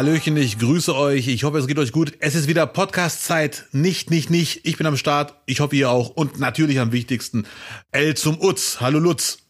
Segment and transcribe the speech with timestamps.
[0.00, 1.28] Hallöchen, ich grüße euch.
[1.28, 2.14] Ich hoffe, es geht euch gut.
[2.20, 3.66] Es ist wieder Podcast-Zeit.
[3.72, 4.60] Nicht, nicht, nicht.
[4.62, 5.34] Ich bin am Start.
[5.44, 6.08] Ich hoffe, ihr auch.
[6.08, 7.44] Und natürlich am wichtigsten,
[7.92, 8.78] L zum Utz.
[8.80, 9.40] Hallo Lutz.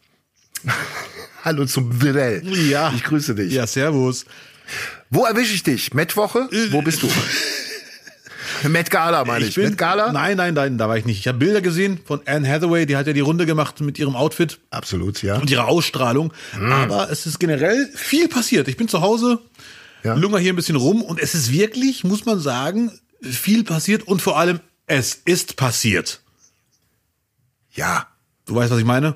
[1.45, 2.43] Hallo zum Wirell.
[2.69, 2.91] Ja.
[2.93, 3.53] Ich grüße dich.
[3.53, 4.25] Ja, servus.
[5.09, 5.93] Wo erwische ich dich?
[5.93, 6.49] Mettwoche?
[6.71, 7.07] Wo bist du?
[8.67, 9.55] Met Gala meine ich.
[9.55, 10.11] bin, Met Gala?
[10.11, 11.19] Nein, nein, nein, da war ich nicht.
[11.19, 14.15] Ich habe Bilder gesehen von Anne Hathaway, die hat ja die Runde gemacht mit ihrem
[14.15, 15.37] Outfit Absolut, ja.
[15.37, 16.33] und ihrer Ausstrahlung.
[16.69, 18.67] Aber es ist generell viel passiert.
[18.67, 19.39] Ich bin zu Hause,
[20.03, 20.15] Ja.
[20.15, 24.21] lunger hier ein bisschen rum und es ist wirklich, muss man sagen, viel passiert und
[24.21, 26.21] vor allem, es ist passiert.
[27.73, 28.07] Ja.
[28.45, 29.15] Du weißt, was ich meine?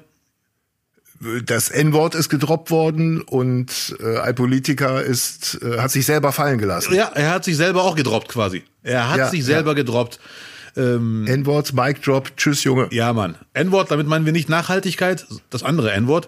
[1.46, 6.58] Das N-Wort ist gedroppt worden und äh, ein Politiker ist, äh, hat sich selber fallen
[6.60, 6.94] gelassen.
[6.94, 8.64] Ja, er hat sich selber auch gedroppt quasi.
[8.84, 10.20] Er hat Ja, sich selber gedroppt.
[10.78, 12.90] N-Wort, Mic Drop, tschüss Junge.
[12.92, 13.36] Ja, Mann.
[13.54, 16.28] N-Wort, damit meinen wir nicht Nachhaltigkeit, das andere N-Wort.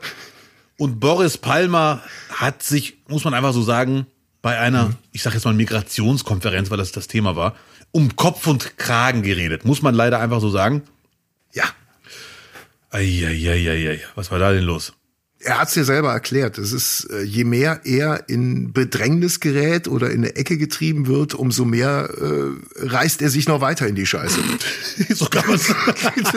[0.77, 4.07] Und Boris Palmer hat sich, muss man einfach so sagen,
[4.47, 7.53] bei einer, ich sag jetzt mal Migrationskonferenz, weil das das Thema war,
[7.91, 9.65] um Kopf und Kragen geredet.
[9.65, 10.83] Muss man leider einfach so sagen.
[11.51, 11.65] Ja.
[12.89, 14.93] Eieieiei, was war da denn los?
[15.39, 16.57] Er hat es dir selber erklärt.
[16.57, 21.35] Es ist, äh, je mehr er in Bedrängnis gerät oder in eine Ecke getrieben wird,
[21.35, 24.39] umso mehr äh, reißt er sich noch weiter in die Scheiße.
[25.13, 25.71] so kann man's.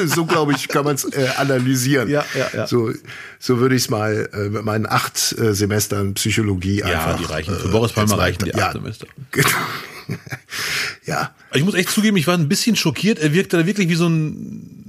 [0.15, 2.11] so glaube ich, kann man es äh, analysieren.
[2.11, 2.67] Ja, ja, ja.
[2.67, 2.93] So,
[3.39, 7.19] so würde ich es mal äh, mit meinen acht äh, Semestern Psychologie Ja, einfach.
[7.19, 7.57] die reichen.
[7.57, 9.07] Für äh, Boris Palmer reichen die ja, acht Semester.
[9.31, 9.49] Genau.
[11.07, 11.35] ja.
[11.55, 13.19] Ich muss echt zugeben, ich war ein bisschen schockiert.
[13.19, 14.80] Er wirkte da wirklich wie so ein,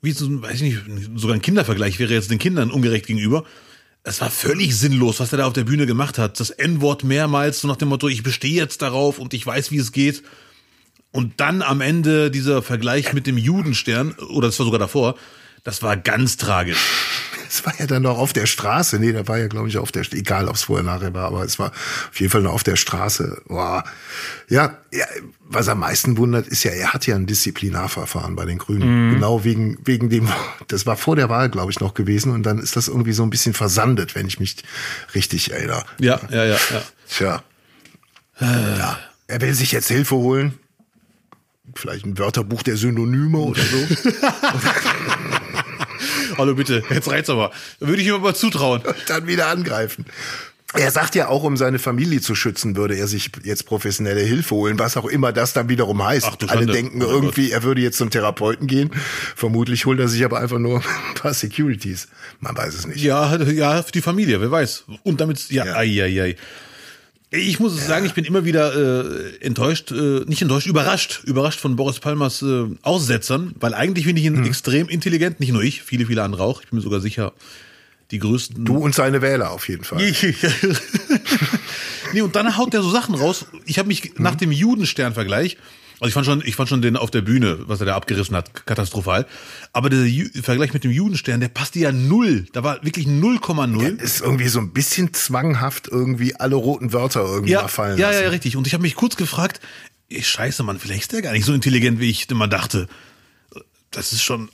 [0.00, 3.44] wie so weiß ich nicht, sogar ein Kindervergleich wäre jetzt den Kindern ungerecht gegenüber.
[4.04, 6.40] Es war völlig sinnlos, was er da auf der Bühne gemacht hat.
[6.40, 9.78] Das N-Wort mehrmals, so nach dem Motto, ich bestehe jetzt darauf und ich weiß, wie
[9.78, 10.22] es geht.
[11.10, 15.16] Und dann am Ende dieser Vergleich mit dem Judenstern, oder das war sogar davor,
[15.64, 16.78] das war ganz tragisch.
[17.48, 18.98] Es war ja dann noch auf der Straße.
[18.98, 21.44] Nee, da war ja, glaube ich, auf der, egal ob es vorher nachher war, aber
[21.44, 23.42] es war auf jeden Fall noch auf der Straße.
[23.46, 23.84] Boah.
[24.48, 25.06] Ja, ja,
[25.40, 29.14] was am meisten wundert, ist ja, er hat ja ein Disziplinarverfahren bei den Grünen.
[29.14, 30.28] Genau wegen, wegen dem,
[30.68, 32.32] das war vor der Wahl, glaube ich, noch gewesen.
[32.32, 34.56] Und dann ist das irgendwie so ein bisschen versandet, wenn ich mich
[35.14, 35.84] richtig erinnere.
[35.98, 36.82] Ja, ja, ja, ja.
[37.08, 37.42] Tja.
[38.40, 38.98] Ja.
[39.26, 40.58] Er will sich jetzt Hilfe holen.
[41.74, 43.76] Vielleicht ein Wörterbuch der Synonyme oder so.
[46.38, 47.50] Hallo bitte, jetzt reizt aber.
[47.80, 48.80] Würde ich ihm aber zutrauen.
[49.08, 50.06] dann wieder angreifen.
[50.74, 54.54] Er sagt ja auch, um seine Familie zu schützen, würde er sich jetzt professionelle Hilfe
[54.54, 56.26] holen, was auch immer das dann wiederum heißt.
[56.30, 58.90] Ach, du Alle denken Oh irgendwie, er würde jetzt zum Therapeuten gehen.
[59.34, 62.08] Vermutlich holt er sich aber einfach nur ein paar Securities.
[62.40, 63.02] Man weiß es nicht.
[63.02, 64.84] Ja, ja, für die Familie, wer weiß.
[65.04, 65.74] Und damit, ja, Ja.
[65.76, 66.36] ei, ei, ei.
[67.30, 71.76] Ich muss sagen, ich bin immer wieder äh, enttäuscht, äh, nicht enttäuscht, überrascht, überrascht von
[71.76, 74.44] Boris Palmers äh, Aussetzern, weil eigentlich finde ich ihn Hm.
[74.46, 76.62] extrem intelligent, nicht nur ich, viele, viele andere auch.
[76.62, 77.34] Ich bin mir sogar sicher,
[78.12, 78.64] die größten.
[78.64, 79.98] Du und seine Wähler auf jeden Fall.
[82.14, 83.44] nee, und dann haut der so Sachen raus.
[83.66, 85.58] Ich habe mich nach dem Judenstern-Vergleich,
[86.00, 88.36] also ich fand schon, ich fand schon den auf der Bühne, was er da abgerissen
[88.36, 89.26] hat, katastrophal.
[89.72, 92.46] Aber der Ju Vergleich mit dem Judenstern, der passte ja null.
[92.52, 94.00] Da war wirklich 0,0.
[94.00, 98.22] Ist irgendwie so ein bisschen zwanghaft irgendwie alle roten Wörter irgendwie ja, fallen ja, lassen.
[98.22, 98.56] ja, richtig.
[98.56, 99.60] Und ich habe mich kurz gefragt,
[100.08, 102.86] ey, scheiße, Mann, vielleicht ist der gar nicht so intelligent, wie ich immer dachte.
[103.90, 104.48] Das ist schon.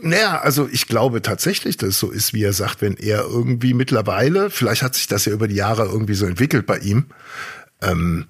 [0.00, 3.74] Naja, also ich glaube tatsächlich, dass es so ist, wie er sagt, wenn er irgendwie
[3.74, 7.06] mittlerweile, vielleicht hat sich das ja über die Jahre irgendwie so entwickelt bei ihm,
[7.82, 8.26] ähm,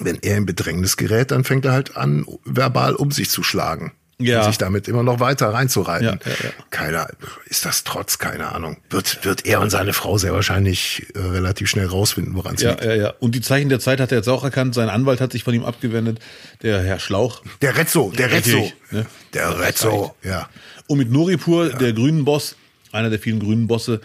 [0.00, 3.92] wenn er in Bedrängnis gerät, dann fängt er halt an, verbal um sich zu schlagen.
[4.18, 4.38] Ja.
[4.40, 6.06] Und sich damit immer noch weiter reinzureiten.
[6.06, 6.50] Ja, ja, ja.
[6.70, 7.08] Keiner,
[7.46, 8.76] ist das trotz, keine Ahnung.
[8.88, 12.70] Wird, wird er und seine Frau sehr wahrscheinlich äh, relativ schnell rausfinden, woran es Ja,
[12.70, 12.84] liegt.
[12.84, 13.14] ja, ja.
[13.18, 14.76] Und die Zeichen der Zeit hat er jetzt auch erkannt.
[14.76, 16.20] Sein Anwalt hat sich von ihm abgewendet,
[16.62, 17.42] der Herr Schlauch.
[17.60, 18.70] Der Rezzo, der Rezzo.
[18.92, 19.04] Ne?
[19.34, 20.48] Der Rezzo, ja.
[20.86, 22.54] Und mit Noripur, der grünen Boss,
[22.92, 24.00] einer der vielen grünen Bosse,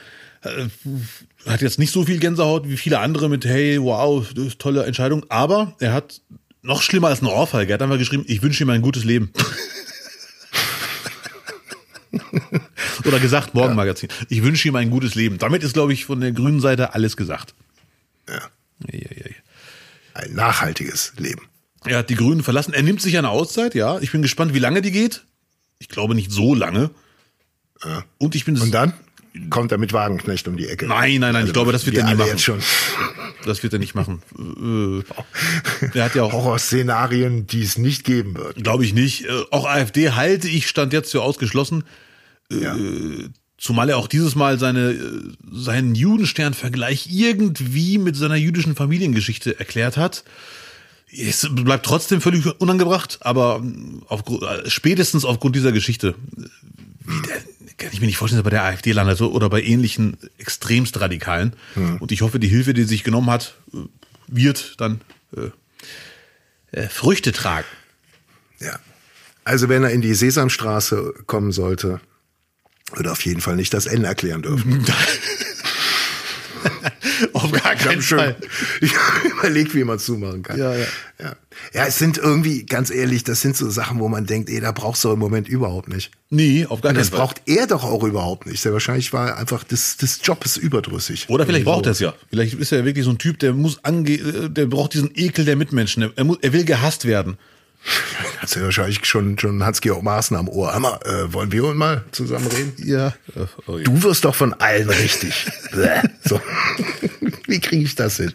[1.45, 4.85] hat jetzt nicht so viel Gänsehaut wie viele andere mit, hey, wow, das ist tolle
[4.85, 5.25] Entscheidung.
[5.29, 6.21] Aber er hat
[6.61, 7.71] noch schlimmer als eine Ohrfeige.
[7.71, 9.31] Er hat einfach geschrieben, ich wünsche ihm ein gutes Leben.
[13.05, 14.09] Oder gesagt, Morgenmagazin.
[14.29, 15.37] Ich wünsche ihm ein gutes Leben.
[15.37, 17.53] Damit ist, glaube ich, von der grünen Seite alles gesagt.
[18.27, 18.41] ja.
[18.87, 19.35] Eieiei.
[20.13, 21.41] Ein nachhaltiges Leben.
[21.85, 22.73] Er hat die Grünen verlassen.
[22.73, 23.99] Er nimmt sich eine Auszeit, ja.
[23.99, 25.23] Ich bin gespannt, wie lange die geht.
[25.79, 26.91] Ich glaube nicht so lange.
[28.17, 28.93] Und ich bin Und dann
[29.49, 30.87] kommt er mit Wagenknecht um die Ecke.
[30.87, 32.29] Nein, nein, nein, ich glaube, das wird wir er nie alle machen.
[32.31, 32.59] jetzt schon.
[33.45, 34.21] Das wird er nicht machen.
[35.81, 38.63] Äh, Er hat ja auch, Horrorszenarien, die es nicht geben wird.
[38.63, 39.25] glaube ich nicht.
[39.25, 41.83] Äh, Auch AfD halte ich stand jetzt für ausgeschlossen.
[42.51, 42.75] Ja.
[43.57, 45.21] Zumal er auch dieses Mal seine, äh,
[45.51, 50.23] seinen Judenstern-Vergleich irgendwie mit seiner jüdischen Familiengeschichte erklärt hat.
[51.11, 53.63] Es bleibt trotzdem völlig unangebracht, aber
[54.09, 56.41] äh, spätestens aufgrund dieser Geschichte äh,
[57.07, 57.37] wie der,
[57.79, 60.99] kann ich mir nicht vorstellen, dass er bei der AfD landet oder bei ähnlichen extremst
[60.99, 61.53] Radikalen.
[61.99, 63.55] Und ich hoffe, die Hilfe, die sich genommen hat,
[64.27, 65.01] wird dann
[65.35, 65.49] äh,
[66.71, 67.67] äh, Früchte tragen.
[68.59, 68.79] Ja.
[69.43, 71.99] Also wenn er in die Sesamstraße kommen sollte,
[72.93, 74.85] würde auf jeden Fall nicht das N erklären dürfen.
[77.33, 78.01] Auf gar keinen.
[78.01, 78.35] Fall.
[78.81, 80.57] Ich habe überlegt, wie man zumachen kann.
[80.57, 80.85] Ja, ja.
[81.19, 81.35] ja.
[81.73, 84.71] Ja, es sind irgendwie, ganz ehrlich, das sind so Sachen, wo man denkt, ey, da
[84.71, 86.11] brauchst du im Moment überhaupt nicht.
[86.29, 87.19] Nee, auf gar keinen Das Fall.
[87.19, 88.61] braucht er doch auch überhaupt nicht.
[88.61, 91.25] Sehr wahrscheinlich war einfach des, des Jobs überdrüssig.
[91.29, 92.13] Oder vielleicht braucht er es ja.
[92.29, 95.43] Vielleicht ist er wirklich so ein Typ, der muss ange äh, der braucht diesen Ekel
[95.43, 96.11] der Mitmenschen.
[96.15, 97.37] Er, muss, er will gehasst werden.
[98.39, 100.73] Hat ja wahrscheinlich schon, schon Hans-Georg Maaßen am Ohr.
[100.73, 102.73] Hammer, äh, wollen wir mal zusammen reden?
[102.83, 103.13] Ja.
[103.67, 105.47] Oh, Du wirst doch von allen richtig.
[106.23, 106.39] So.
[107.47, 108.33] Wie kriege ich das hin?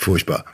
[0.00, 0.44] Furchtbar.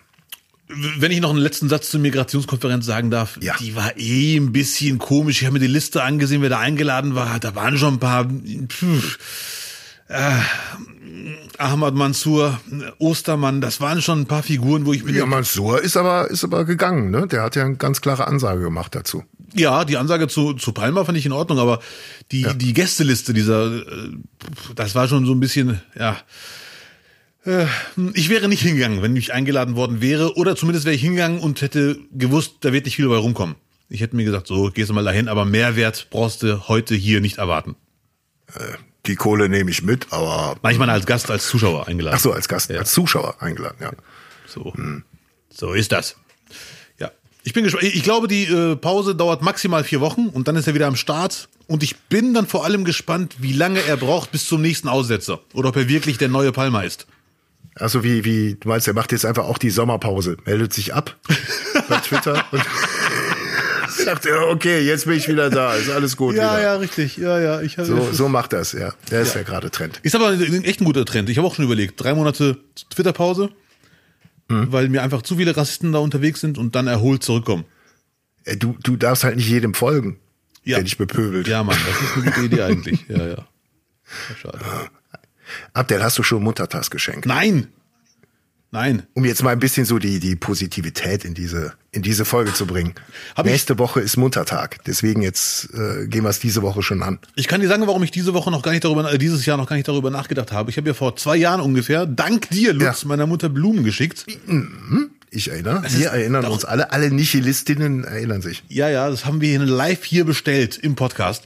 [0.98, 3.54] Wenn ich noch einen letzten Satz zur Migrationskonferenz sagen darf, Ja.
[3.60, 5.40] die war eh ein bisschen komisch.
[5.42, 7.38] Ich habe mir die Liste angesehen, wer da eingeladen war.
[7.38, 8.24] Da waren schon ein paar.
[8.68, 9.18] Pff,
[10.12, 10.40] äh,
[11.58, 12.60] Ahmad Mansour,
[12.98, 16.44] Ostermann, das waren schon ein paar Figuren, wo ich mir Ja, Mansour ist aber, ist
[16.44, 17.26] aber gegangen, ne?
[17.26, 19.22] Der hat ja eine ganz klare Ansage gemacht dazu.
[19.54, 21.80] Ja, die Ansage zu, zu Palma fand ich in Ordnung, aber
[22.32, 23.82] die, die Gästeliste dieser, äh,
[24.74, 26.16] das war schon so ein bisschen, ja.
[27.44, 27.66] Äh,
[28.14, 31.60] Ich wäre nicht hingegangen, wenn ich eingeladen worden wäre, oder zumindest wäre ich hingegangen und
[31.60, 33.56] hätte gewusst, da wird nicht viel dabei rumkommen.
[33.88, 37.20] Ich hätte mir gesagt, so, gehst du mal dahin, aber Mehrwert brauchst du heute hier
[37.20, 37.76] nicht erwarten.
[39.06, 42.16] Die Kohle nehme ich mit, aber Manchmal als Gast, als Zuschauer eingeladen.
[42.16, 42.78] ach so als Gast, Ja.
[42.78, 43.90] als Zuschauer eingeladen, ja.
[44.46, 44.72] So,
[45.50, 46.16] so ist das.
[46.98, 47.10] Ja,
[47.42, 47.84] ich bin gespannt.
[47.84, 50.96] Ich glaube, die äh, Pause dauert maximal vier Wochen und dann ist er wieder am
[50.96, 51.48] Start.
[51.66, 55.40] Und ich bin dann vor allem gespannt, wie lange er braucht bis zum nächsten Aussetzer
[55.54, 57.06] oder ob er wirklich der neue Palmer ist.
[57.74, 61.16] Also wie, wie, du meinst, er macht jetzt einfach auch die Sommerpause, meldet sich ab
[61.88, 62.62] bei Twitter und
[64.04, 66.80] sagt, ja, okay, jetzt bin ich wieder da, ist alles gut wieder.
[66.80, 67.16] richtig.
[67.16, 67.60] Ja, ja.
[67.60, 67.76] Ich.
[67.76, 68.92] So, so macht das, ja.
[69.10, 70.00] Der ist ja, gerade Trend.
[70.02, 71.28] Ist aber echt ein guter Trend.
[71.30, 72.58] Ich habe auch schon überlegt, drei Monate
[72.90, 73.50] Twitter-Pause,
[74.48, 77.64] weil mir einfach zu viele Rassisten da unterwegs sind und dann erholt zurückkommen.
[78.44, 80.18] Äh, Du, du darfst halt nicht jedem folgen,
[80.64, 80.76] Ja.
[80.76, 81.46] der dich bepöbelt.
[81.48, 83.04] Ja, Mann, das ist eine gute Idee eigentlich.
[83.08, 83.28] Ja, ja.
[83.28, 83.46] ja
[84.40, 84.58] schade.
[85.72, 87.24] Abdel, hast du schon Muttertagsgeschenk?
[87.26, 87.68] Nein!
[88.70, 89.02] Nein.
[89.14, 92.66] Um jetzt mal ein bisschen so die, die Positivität in diese, in diese Folge zu
[92.66, 92.94] bringen.
[93.36, 97.02] Hab ich- Nächste Woche ist Muttertag, deswegen jetzt äh, gehen wir es diese Woche schon
[97.02, 97.18] an.
[97.36, 99.58] Ich kann dir sagen, warum ich diese Woche noch gar nicht darüber, äh, dieses Jahr
[99.58, 100.70] noch gar nicht darüber nachgedacht habe.
[100.70, 103.08] Ich habe ja vor zwei Jahren ungefähr, dank dir, Lutz, Ja.
[103.08, 104.24] meiner Mutter Blumen geschickt.
[105.30, 108.64] Ich erinnere, wir erinnern uns alle, alle Nihilistinnen erinnern sich.
[108.68, 111.44] Ja, ja, das haben wir hier live hier bestellt im Podcast.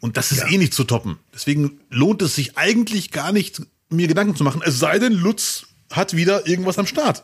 [0.00, 1.18] Und das ist eh nicht zu toppen.
[1.34, 3.60] Deswegen lohnt es sich eigentlich gar nicht,
[3.90, 4.62] mir Gedanken zu machen.
[4.64, 7.22] Es sei denn, Lutz hat wieder irgendwas am Start.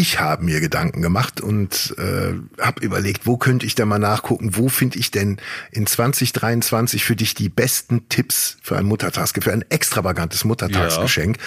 [0.00, 4.56] Ich habe mir Gedanken gemacht und äh, habe überlegt, wo könnte ich denn mal nachgucken,
[4.56, 5.38] wo finde ich denn
[5.72, 11.38] in 2023 für dich die besten Tipps für ein Muttertagsgeschenk, für ein extravagantes Muttertagsgeschenk.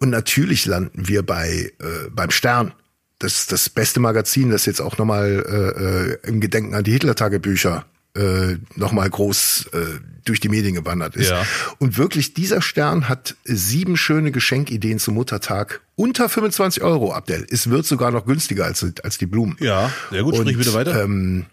[0.00, 2.72] Und natürlich landen wir bei äh, beim Stern.
[3.20, 6.90] Das ist das beste Magazin, das jetzt auch nochmal äh, äh, im Gedenken an die
[6.90, 9.78] Hitler-Tagebücher äh, nochmal groß äh,
[10.24, 11.30] durch die Medien gewandert ist.
[11.30, 11.44] Ja.
[11.78, 15.80] Und wirklich, dieser Stern hat sieben schöne Geschenkideen zum Muttertag.
[15.96, 17.46] Unter 25 Euro, Abdel.
[17.50, 19.56] Es wird sogar noch günstiger als, als die Blumen.
[19.60, 21.02] Ja, sehr gut, sprich Und, bitte weiter.
[21.02, 21.46] Ähm,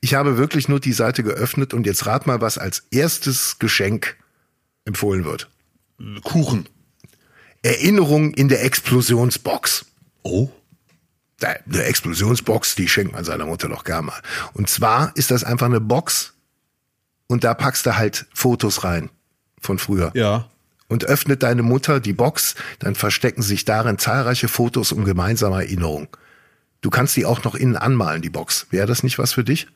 [0.00, 4.16] ich habe wirklich nur die Seite geöffnet und jetzt rat mal, was als erstes Geschenk
[4.84, 5.48] empfohlen wird.
[6.24, 6.68] Kuchen.
[7.62, 9.86] Erinnerung in der Explosionsbox.
[10.22, 10.50] Oh.
[11.42, 14.20] Eine Explosionsbox, die schenkt man seiner Mutter doch gern mal.
[14.52, 16.34] Und zwar ist das einfach eine Box
[17.26, 19.10] und da packst du halt Fotos rein
[19.60, 20.12] von früher.
[20.14, 20.48] Ja.
[20.88, 26.08] Und öffnet deine Mutter die Box, dann verstecken sich darin zahlreiche Fotos um gemeinsame Erinnerung.
[26.82, 28.66] Du kannst die auch noch innen anmalen, die Box.
[28.70, 29.66] Wäre das nicht was für dich?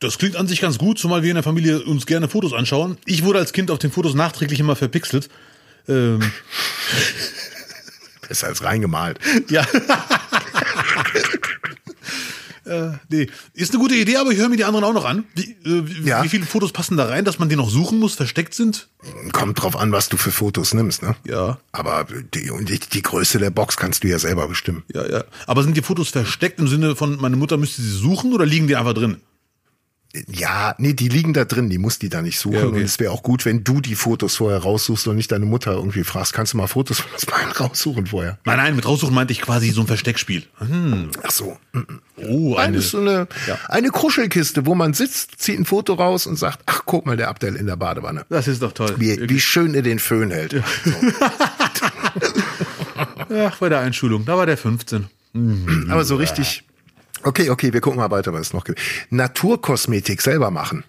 [0.00, 2.96] Das klingt an sich ganz gut, zumal wir in der Familie uns gerne Fotos anschauen.
[3.04, 5.28] Ich wurde als Kind auf den Fotos nachträglich immer verpixelt.
[5.88, 6.20] Ähm,
[8.30, 9.18] Besser als reingemalt.
[9.50, 9.62] ja.
[12.64, 13.26] äh, nee.
[13.54, 15.24] Ist eine gute Idee, aber ich höre mir die anderen auch noch an.
[15.34, 16.22] Wie, äh, wie, Ja.
[16.22, 18.86] wie viele Fotos passen da rein, dass man die noch suchen muss, versteckt sind?
[19.32, 21.16] Kommt drauf an, was du für Fotos nimmst, ne?
[21.26, 21.58] Ja.
[21.72, 24.84] Aber die, die, die Größe der Box kannst du ja selber bestimmen.
[24.94, 25.24] Ja, ja.
[25.48, 28.68] Aber sind die Fotos versteckt im Sinne von, meine Mutter müsste sie suchen oder liegen
[28.68, 29.16] die einfach drin?
[30.28, 32.54] Ja, nee, die liegen da drin, die muss die da nicht suchen.
[32.56, 32.78] Ja, okay.
[32.78, 35.72] Und es wäre auch gut, wenn du die Fotos vorher raussuchst und nicht deine Mutter
[35.72, 38.36] irgendwie fragst, kannst du mal Fotos von das Bein raussuchen vorher?
[38.44, 40.42] Nein, nein, mit raussuchen meinte ich quasi so ein Versteckspiel.
[40.58, 41.10] Hm.
[41.22, 41.56] Ach so.
[42.16, 42.76] Oh, Eine, eine.
[42.78, 43.56] ist so eine, Ja.
[43.68, 47.28] eine Kuschelkiste, wo man sitzt, zieht ein Foto raus und sagt, ach, guck mal, der
[47.28, 48.26] Abdel in der Badewanne.
[48.30, 48.96] Das ist doch toll.
[48.98, 50.56] Wie, wie schön er den Föhn hält.
[53.32, 55.06] Ach, bei der Einschulung, da war der 15.
[55.88, 56.64] Aber so richtig.
[57.22, 58.80] Okay, okay, wir gucken mal weiter, was es noch gibt.
[59.10, 60.84] Naturkosmetik selber machen.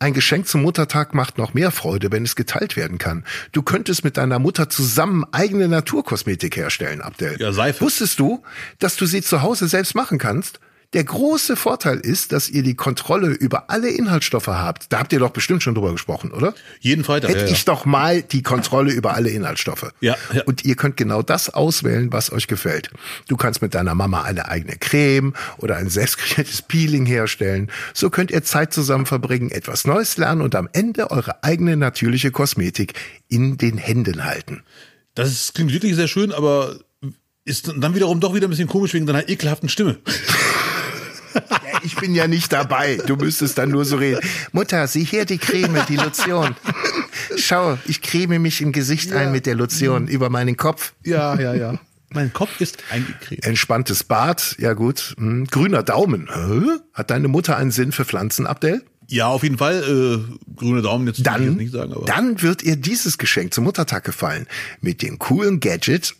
[0.00, 3.24] Ein Geschenk zum Muttertag macht noch mehr Freude, wenn es geteilt werden kann.
[3.50, 7.36] Du könntest mit deiner Mutter zusammen eigene Naturkosmetik herstellen, Abdel.
[7.40, 7.80] Ja, Seife.
[7.80, 8.42] Wusstest du,
[8.78, 10.60] dass du sie zu Hause selbst machen kannst?
[10.94, 14.90] Der große Vorteil ist, dass ihr die Kontrolle über alle Inhaltsstoffe habt.
[14.90, 16.54] Da habt ihr doch bestimmt schon drüber gesprochen, oder?
[16.80, 17.28] Jeden Freitag.
[17.28, 17.52] Hätte ja, ja.
[17.52, 19.92] ich doch mal die Kontrolle über alle Inhaltsstoffe.
[20.00, 20.44] Ja, ja.
[20.44, 22.88] Und ihr könnt genau das auswählen, was euch gefällt.
[23.28, 27.70] Du kannst mit deiner Mama eine eigene Creme oder ein selbstkreiertes Peeling herstellen.
[27.92, 32.30] So könnt ihr Zeit zusammen verbringen, etwas Neues lernen und am Ende eure eigene natürliche
[32.30, 32.94] Kosmetik
[33.28, 34.62] in den Händen halten.
[35.14, 36.78] Das ist, klingt wirklich sehr schön, aber
[37.44, 39.98] ist dann wiederum doch wieder ein bisschen komisch wegen deiner ekelhaften Stimme.
[41.50, 42.98] Ja, ich bin ja nicht dabei.
[43.06, 44.20] Du müsstest dann nur so reden.
[44.52, 46.54] Mutter, sieh hier die Creme, die Lotion.
[47.36, 50.92] Schau, ich creme mich im Gesicht ein mit der Lotion über meinen Kopf.
[51.04, 51.78] Ja, ja, ja.
[52.10, 53.44] Mein Kopf ist eingecremt.
[53.44, 55.14] Entspanntes Bad, ja gut.
[55.18, 55.46] Hm.
[55.46, 56.28] Grüner Daumen.
[56.32, 56.78] Hä?
[56.94, 58.82] Hat deine Mutter einen Sinn für Pflanzen, Abdel?
[59.08, 59.82] Ja, auf jeden Fall.
[59.82, 63.64] Äh, grüne Daumen jetzt Dann, jetzt nicht sagen, aber dann wird ihr dieses Geschenk zum
[63.64, 64.46] Muttertag gefallen.
[64.80, 66.14] Mit dem coolen Gadget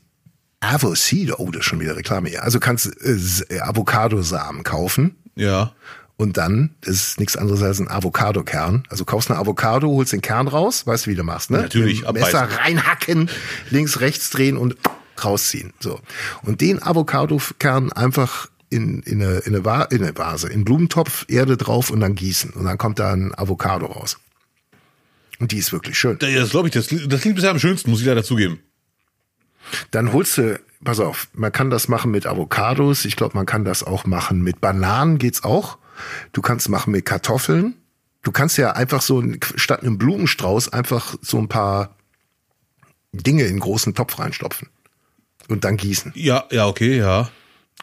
[0.61, 1.35] Avocado.
[1.38, 2.43] Oh, das ist schon wieder Reklame hier.
[2.43, 5.17] Also kannst äh, äh, Avocadosamen kaufen.
[5.37, 5.73] ja.
[6.21, 8.83] Und dann, ist nichts anderes als ein Avocado-Kern.
[8.88, 11.59] Also kaufst eine Avocado, holst den Kern raus, weißt du, wie du machst, ne?
[11.59, 13.31] Natürlich, Messer reinhacken,
[13.71, 14.75] links, rechts drehen und
[15.25, 15.73] rausziehen.
[15.79, 16.00] So.
[16.43, 21.25] Und den Avocado-Kern einfach in, in, eine, in, eine Va in eine Vase, in Blumentopf,
[21.29, 22.50] Erde drauf und dann gießen.
[22.50, 24.19] Und dann kommt da ein Avocado raus.
[25.38, 26.19] Und die ist wirklich schön.
[26.21, 28.59] Ja, Das glaube ich, das, das klingt bisher am schönsten, muss ich leider zugeben.
[29.90, 33.04] Dann holst du, pass auf, man kann das machen mit Avocados.
[33.04, 35.78] Ich glaube, man kann das auch machen mit Bananen, geht's auch.
[36.32, 37.75] Du kannst machen mit Kartoffeln.
[38.22, 39.22] Du kannst ja einfach so
[39.56, 41.96] statt einem Blumenstrauß einfach so ein paar
[43.12, 44.68] Dinge in einen großen Topf reinstopfen
[45.48, 47.30] und dann gießen Ja, ja, okay, ja.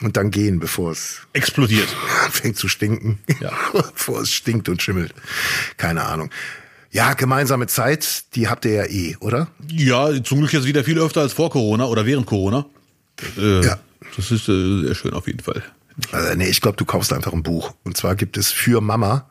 [0.02, 1.88] und dann gehen, bevor es Explodiert.
[2.26, 3.52] anfängt zu stinken, Ja.
[3.74, 5.14] bevor es stinkt und schimmelt.
[5.78, 6.30] Keine Ahnung.
[6.96, 9.50] Ja, gemeinsame Zeit, die habt ihr ja eh, oder?
[9.70, 12.66] Ja, zum Glück jetzt wieder viel öfter als vor Corona oder während Corona.
[13.38, 13.80] Äh, Ja.
[14.16, 15.62] Das ist äh, sehr schön auf jeden Fall.
[16.14, 17.74] Also, nee, ich glaube, du kaufst einfach ein Buch.
[17.84, 19.30] Und zwar gibt es für Mama.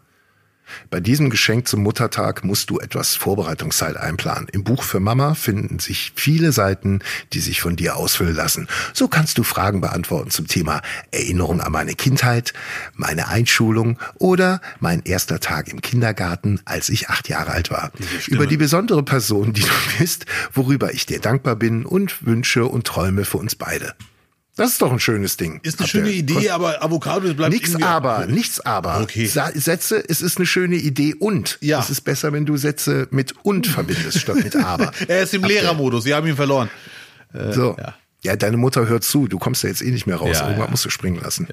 [0.90, 4.48] Bei diesem Geschenk zum Muttertag musst du etwas Vorbereitungszeit einplanen.
[4.52, 7.00] Im Buch für Mama finden sich viele Seiten,
[7.32, 8.68] die sich von dir ausfüllen lassen.
[8.92, 12.52] So kannst du Fragen beantworten zum Thema Erinnerung an meine Kindheit,
[12.94, 17.92] meine Einschulung oder mein erster Tag im Kindergarten, als ich acht Jahre alt war.
[18.26, 22.86] Über die besondere Person, die du bist, worüber ich dir dankbar bin und Wünsche und
[22.86, 23.94] Träume für uns beide.
[24.56, 25.58] Das ist doch ein schönes Ding.
[25.64, 29.00] Ist eine schöne Idee, aber Avocado bleibt Nichts aber, nichts aber.
[29.00, 29.26] Okay.
[29.26, 31.58] Sa Sätze, es ist eine schöne Idee und.
[31.60, 31.80] Ja.
[31.80, 34.92] Es ist besser, wenn du Sätze mit und verbindest statt mit aber.
[35.08, 36.70] Er ist im Lehrermodus, Sie haben ihn verloren.
[37.32, 37.76] So.
[37.78, 37.94] ja.
[38.22, 38.36] Ja.
[38.36, 40.38] deine Mutter hört zu, du kommst ja jetzt eh nicht mehr raus.
[40.38, 40.70] Ja, Irgendwann ja.
[40.70, 41.48] musst du springen lassen.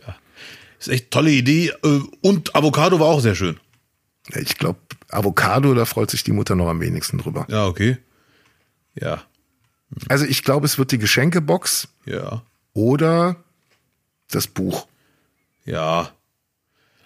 [0.79, 1.73] Ist echt tolle Idee.
[1.83, 3.59] Äh, Und Avocado war auch sehr schön.
[4.35, 4.79] Ich glaube,
[5.09, 7.47] Avocado, da freut sich die Mutter noch am wenigsten drüber.
[7.49, 7.97] Ja, okay.
[8.93, 9.23] Ja,
[10.07, 12.43] Also ich glaube, es wird die Geschenkebox ja,
[12.73, 13.37] oder
[14.29, 14.87] das Buch.
[15.65, 16.11] ja.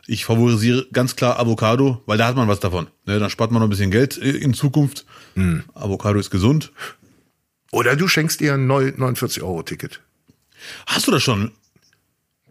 [0.08, 2.88] Ich favorisiere ganz klar Avocado, weil da hat man was davon.
[3.06, 5.04] Ne, dann spart man noch ein bisschen Geld äh, in Zukunft.
[5.34, 5.64] Hm.
[5.74, 6.72] Avocado ist gesund.
[7.72, 10.02] Oder du schenkst ihr ein 49-Euro-Ticket.
[10.86, 11.52] Hast du das schon?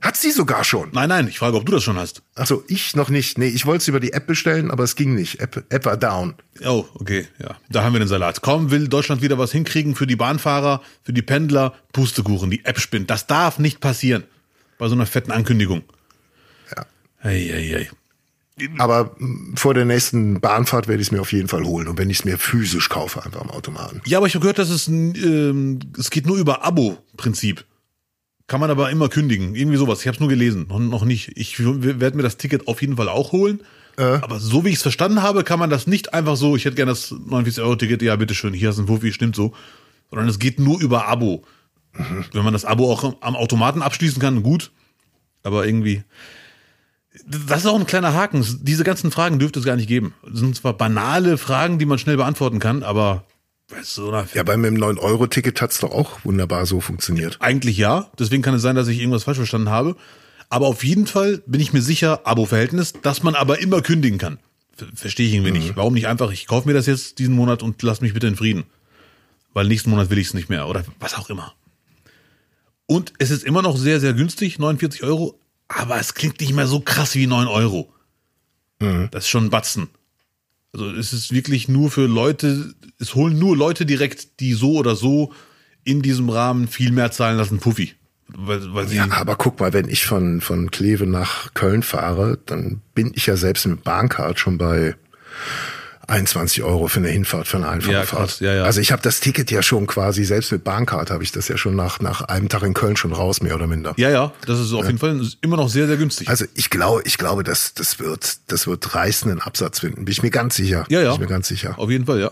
[0.05, 0.91] Hat sie sogar schon.
[0.93, 2.21] Nein, nein, ich frage, ob du das schon hast.
[2.35, 3.39] Also ich noch nicht.
[3.39, 5.41] Nee, ich wollte es über die App bestellen, aber es ging nicht.
[5.41, 6.35] App, App war down.
[6.63, 7.57] Oh, okay, ja.
[7.71, 8.43] Da haben wir den Salat.
[8.43, 12.79] Kaum will Deutschland wieder was hinkriegen für die Bahnfahrer, für die Pendler, Pustekuchen, die App
[12.81, 13.09] spinnt.
[13.09, 14.25] Das darf nicht passieren.
[14.77, 15.85] Bei so einer fetten Ankündigung.
[16.77, 16.85] Ja.
[17.23, 17.89] Eieiei.
[18.77, 21.89] Aber mh, vor der nächsten Bahnfahrt werde ich es mir auf jeden Fall holen.
[21.89, 24.03] Und wenn ich es mir physisch kaufe, einfach am Automaten.
[24.05, 27.65] Ja, aber ich habe gehört, dass es ähm, es geht nur über Abo-Prinzip.
[28.47, 29.55] Kann man aber immer kündigen.
[29.55, 30.01] Irgendwie sowas.
[30.01, 31.33] Ich habe es nur gelesen, noch, noch nicht.
[31.37, 33.63] Ich werde mir das Ticket auf jeden Fall auch holen.
[33.97, 36.75] Aber so wie ich es verstanden habe, kann man das nicht einfach so, ich hätte
[36.75, 39.55] gerne das 49-Euro-Ticket, ja, bitteschön, hier ist ein Wuffi, stimmt so.
[40.11, 41.45] Sondern es geht nur über Abo.
[42.33, 44.73] Wenn man das Abo auch am Automaten abschließen kann, gut.
[45.45, 46.03] Aber irgendwie.
[47.25, 48.45] Das ist auch ein kleiner Haken.
[48.63, 50.13] Diese ganzen Fragen dürfte es gar nicht geben.
[50.29, 53.25] Das sind zwar banale Fragen, die man schnell beantworten kann, aber
[53.69, 57.39] bei so einer Ja, bei meinem 9-Euro-Ticket hat's doch auch wunderbar so funktioniert.
[57.41, 58.11] Eigentlich ja.
[58.19, 59.97] Deswegen kann es sein, dass ich irgendwas falsch verstanden habe.
[60.51, 64.39] Aber auf jeden Fall bin ich mir sicher, Abo-Verhältnis, dass man aber immer kündigen kann.
[64.77, 65.77] Ver Verstehe ich irgendwie nicht.
[65.77, 68.37] Warum nicht einfach, ich kaufe mir das jetzt diesen Monat und lass mich bitte in
[68.37, 68.65] Frieden.
[69.53, 71.55] Weil nächsten Monat will ich es nicht mehr oder was auch immer.
[72.87, 76.67] Und es ist immer noch sehr, sehr günstig, 49 Euro, aber es klingt nicht mehr
[76.67, 77.91] so krass wie 9 Euro.
[79.11, 79.89] Das ist schon ein Batzen.
[80.75, 84.97] Also es ist wirklich nur für Leute, es holen nur Leute direkt, die so oder
[84.97, 85.33] so
[85.85, 87.93] in diesem Rahmen viel mehr zahlen lassen Puffy.
[88.27, 92.81] Weil, weil Ja, aber guck mal, wenn ich von, von Kleve nach Köln fahre, dann
[92.93, 94.97] bin ich ja selbst mit Bahncard schon bei
[96.07, 98.65] 21 Euro für eine Hinfahrt, für eine einfache Ja, ja, ja.
[98.65, 101.57] Also ich habe das Ticket ja schon quasi, selbst mit Bahncard habe ich das ja
[101.57, 103.95] schon nach, nach einem Tag in Köln schon raus, mehr oder minder.
[103.97, 106.29] Ja, ja, das ist auf jeden Fall immer noch sehr, sehr günstig.
[106.29, 110.05] Also ich glaube, ich glaube, dass das wird, das wird reißenden Absatz finden.
[110.05, 110.85] Bin ich mir ganz sicher.
[110.89, 111.13] ja, ja.
[111.13, 111.79] Bin ich mir ganz sicher.
[111.79, 112.31] Auf jeden Fall, ja.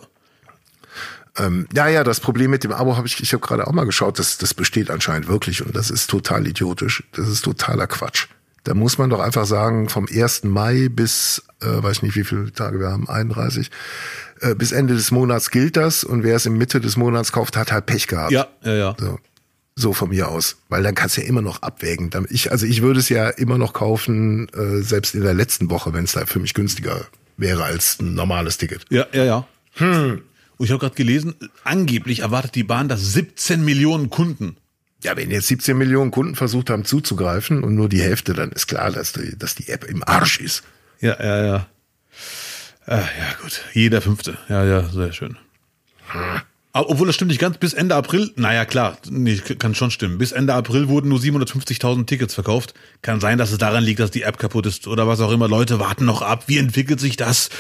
[1.39, 3.85] Ähm, ja, ja, das Problem mit dem Abo habe ich, ich habe gerade auch mal
[3.85, 7.05] geschaut, das, das besteht anscheinend wirklich und das ist total idiotisch.
[7.13, 8.27] Das ist totaler Quatsch.
[8.65, 10.45] Da muss man doch einfach sagen, vom 1.
[10.45, 13.71] Mai bis, äh, weiß ich nicht, wie viele Tage wir haben, 31,
[14.41, 17.57] äh, bis Ende des Monats gilt das und wer es in Mitte des Monats kauft,
[17.57, 18.31] hat halt Pech gehabt.
[18.31, 18.97] Ja, ja, ja.
[18.99, 19.19] So,
[19.75, 20.57] so von mir aus.
[20.69, 22.11] Weil dann kannst du ja immer noch abwägen.
[22.31, 25.93] Ich, also ich würde es ja immer noch kaufen, äh, selbst in der letzten Woche,
[25.93, 28.85] wenn es da für mich günstiger wäre als ein normales Ticket.
[28.91, 29.47] Ja, ja, ja.
[30.63, 34.57] Und ich habe gerade gelesen, angeblich erwartet die Bahn, dass 17 Millionen Kunden.
[35.03, 38.69] Ja, wenn jetzt 17 Millionen Kunden versucht haben zuzugreifen und nur die Hälfte, dann ist
[38.69, 40.63] klar, dass die, dass die App im Arsch ist.
[41.01, 41.67] Ja, ja, ja.
[42.87, 43.63] Ah, ja, gut.
[43.73, 44.39] Jeder fünfte.
[44.49, 45.37] Ja, ja, sehr schön.
[46.75, 50.19] Aber obwohl das stimmt nicht ganz, bis Ende April, naja klar, nee, kann schon stimmen.
[50.19, 52.75] Bis Ende April wurden nur 750.000 Tickets verkauft.
[53.03, 55.49] Kann sein, dass es daran liegt, dass die App kaputt ist oder was auch immer.
[55.49, 57.51] Leute warten noch ab, wie entwickelt sich das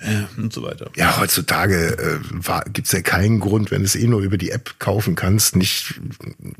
[0.00, 0.90] äh, und so weiter.
[0.96, 4.50] Ja, heutzutage äh, war, gibt's ja keinen Grund, wenn du es eh nur über die
[4.50, 6.00] App kaufen kannst, nicht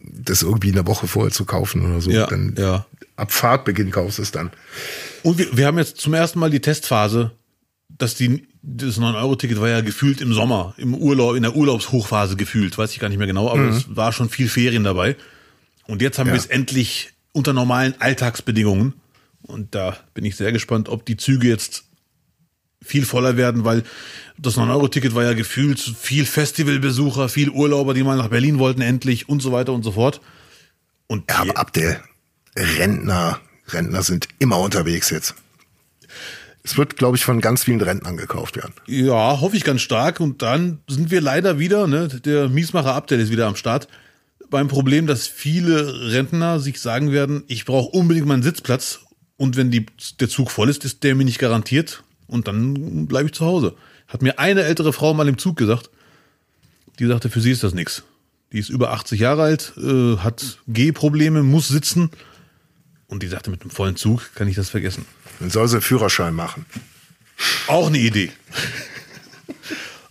[0.03, 2.11] das irgendwie eine Woche vorher zu kaufen oder so.
[2.11, 2.87] Ja, dann ja.
[3.17, 4.51] ab Fahrtbeginn kaufst du es dann.
[5.23, 7.33] Und wir, wir haben jetzt zum ersten Mal die Testphase,
[7.89, 12.77] dass die, das 9-Euro-Ticket war ja gefühlt im Sommer, im Urlaub, in der Urlaubshochphase gefühlt,
[12.79, 15.17] weiß ich gar nicht mehr genau, aber es war schon viel Ferien dabei.
[15.87, 16.35] Und jetzt haben Ja.
[16.35, 18.95] wir es endlich unter normalen Alltagsbedingungen.
[19.43, 21.85] Und da bin ich sehr gespannt, ob die Züge jetzt
[22.83, 23.83] viel voller werden, weil
[24.39, 29.29] das 9-Euro-Ticket war ja gefühlt viel Festivalbesucher, viel Urlauber, die mal nach Berlin wollten endlich
[29.29, 30.21] und so weiter und so fort.
[31.07, 32.03] Und Ja, aber ab der
[32.57, 35.35] Rentner, Rentner sind immer unterwegs jetzt.
[36.63, 38.75] Es wird, glaube ich, von ganz vielen Rentnern gekauft werden.
[38.87, 40.21] Ja, hoffe ich ganz stark.
[40.21, 43.89] Und dann sind wir leider wieder, ne, der Miesmacher Update ist wieder am Start,
[44.51, 49.01] beim Problem, dass viele Rentner sich sagen werden, ich brauche unbedingt meinen Sitzplatz
[49.37, 49.87] und wenn die,
[50.19, 53.75] der Zug voll ist, ist der mir nicht garantiert und dann bleibe ich zu Hause.
[54.09, 55.91] Hat mir eine ältere Frau mal im Zug gesagt,
[56.99, 58.05] die sagte, für sie ist das nix.
[58.53, 62.11] Die ist über 80 Jahre alt, äh, hat Gehprobleme, muss sitzen
[63.07, 65.05] und die sagte, mit einem vollen Zug kann ich das vergessen.
[65.39, 66.67] Dann soll sie einen Führerschein machen.
[67.69, 68.33] Auch eine Idee.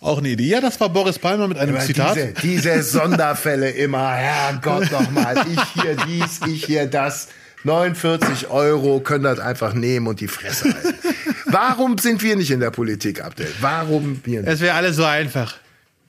[0.01, 0.47] Auch eine Idee.
[0.47, 2.15] Ja, das war Boris Palmer mit einem Aber Zitat.
[2.15, 7.27] Diese, diese Sonderfälle immer, Herrgott nochmal, ich hier dies, ich hier das.
[7.63, 10.95] 49 Euro können das einfach nehmen und die Fresse halten.
[11.45, 13.51] Warum sind wir nicht in der Politik, Abdel?
[13.59, 14.49] Warum wir nicht?
[14.49, 15.55] Es wäre alles so einfach.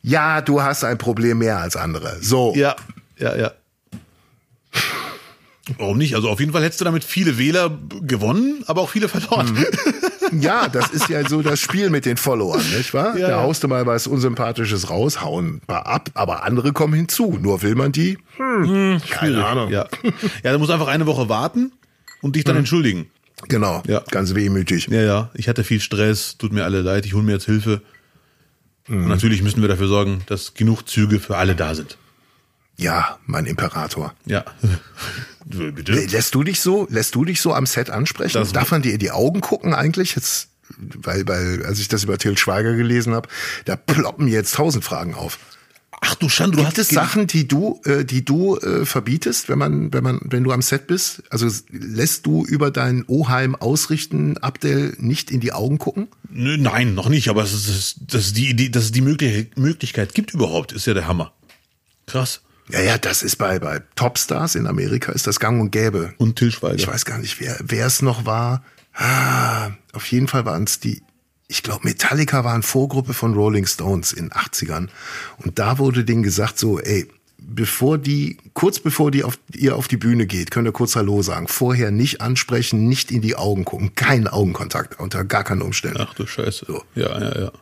[0.02, 2.18] Ja, du hast ein Problem mehr als andere.
[2.20, 2.54] So.
[2.54, 2.76] Ja,
[3.18, 3.52] ja, ja.
[5.78, 6.14] Warum nicht?
[6.14, 9.52] Also auf jeden Fall hättest du damit viele Wähler gewonnen, aber auch viele verloren.
[9.52, 9.66] Mhm.
[10.32, 13.16] Ja, das ist ja so das Spiel mit den Followern, nicht wahr?
[13.16, 16.94] Ja, da haust du mal was Unsympathisches raus, hauen ein paar ab, aber andere kommen
[16.94, 17.38] hinzu.
[17.40, 18.18] Nur will man die?
[18.36, 19.70] Hm, keine Ahnung.
[19.70, 19.86] Ja.
[20.42, 21.72] ja, du musst einfach eine Woche warten
[22.22, 23.06] und dich dann entschuldigen.
[23.48, 24.02] Genau, Ja.
[24.10, 24.88] ganz wehmütig.
[24.90, 27.80] Ja, ja, ich hatte viel Stress, tut mir alle leid, ich hole mir jetzt Hilfe.
[28.88, 31.96] Und natürlich müssen wir dafür sorgen, dass genug Züge für alle da sind.
[32.80, 34.14] Ja, mein Imperator.
[34.26, 34.44] Ja.
[35.44, 35.92] Bitte?
[35.92, 38.38] Lässt du dich so, lässt du dich so am Set ansprechen?
[38.38, 40.14] Das- Darf man dir in die Augen gucken eigentlich?
[40.14, 43.28] Jetzt, weil, weil, als ich das über Till Schweiger gelesen habe,
[43.64, 45.38] da ploppen jetzt tausend Fragen auf.
[46.02, 49.58] Ach du Schande, du Gibt hast Sachen, die du, äh, die du äh, verbietest, wenn
[49.58, 51.22] man, wenn man, wenn du am Set bist?
[51.28, 56.08] Also lässt du über dein Oheim ausrichten, Abdel nicht in die Augen gucken?
[56.30, 60.14] Nö, Nein, noch nicht, aber es ist, dass die Idee, dass es die Möglich Möglichkeit
[60.14, 61.32] gibt überhaupt, ist ja der Hammer.
[62.06, 62.40] Krass.
[62.72, 66.14] Ja, ja, das ist bei, bei Topstars in Amerika ist das gang und gäbe.
[66.18, 66.76] Und Till Schweiger.
[66.76, 68.62] Ich weiß gar nicht, wer, wer es noch war.
[68.94, 71.02] Ah, auf jeden Fall waren es die,
[71.48, 74.88] ich glaube, Metallica waren Vorgruppe von Rolling Stones in 80ern.
[75.38, 79.88] Und da wurde denen gesagt so, ey, bevor die, kurz bevor die auf, ihr auf
[79.88, 81.48] die Bühne geht, könnt ihr kurz Hallo sagen.
[81.48, 83.94] Vorher nicht ansprechen, nicht in die Augen gucken.
[83.94, 86.00] Keinen Augenkontakt, unter gar keinen Umständen.
[86.00, 86.66] Ach du Scheiße.
[86.66, 86.84] So.
[86.94, 87.52] Ja, ja, ja.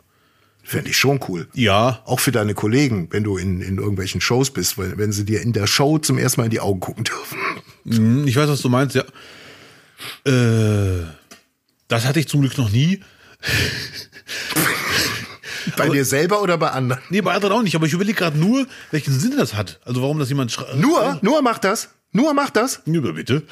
[0.69, 1.47] Fände ich schon cool.
[1.53, 5.25] Ja, Auch für deine Kollegen, wenn du in, in irgendwelchen Shows bist, weil, wenn sie
[5.25, 7.37] dir in der Show zum ersten Mal in die Augen gucken dürfen.
[7.87, 9.01] Hm, Ich weiß, was du meinst, ja.
[10.25, 11.05] Äh,
[11.87, 12.99] das hatte ich zum Glück noch nie.
[15.75, 17.01] Bei dir selber oder bei anderen?
[17.09, 19.79] Nee, bei anderen auch nicht, aber ich überlege gerade nur, welchen Sinn das hat.
[19.85, 20.75] Also warum das jemand schreibt.
[20.75, 21.89] Nur, nur macht das.
[22.11, 22.81] Nur macht das.
[22.85, 23.43] Ja, bitte.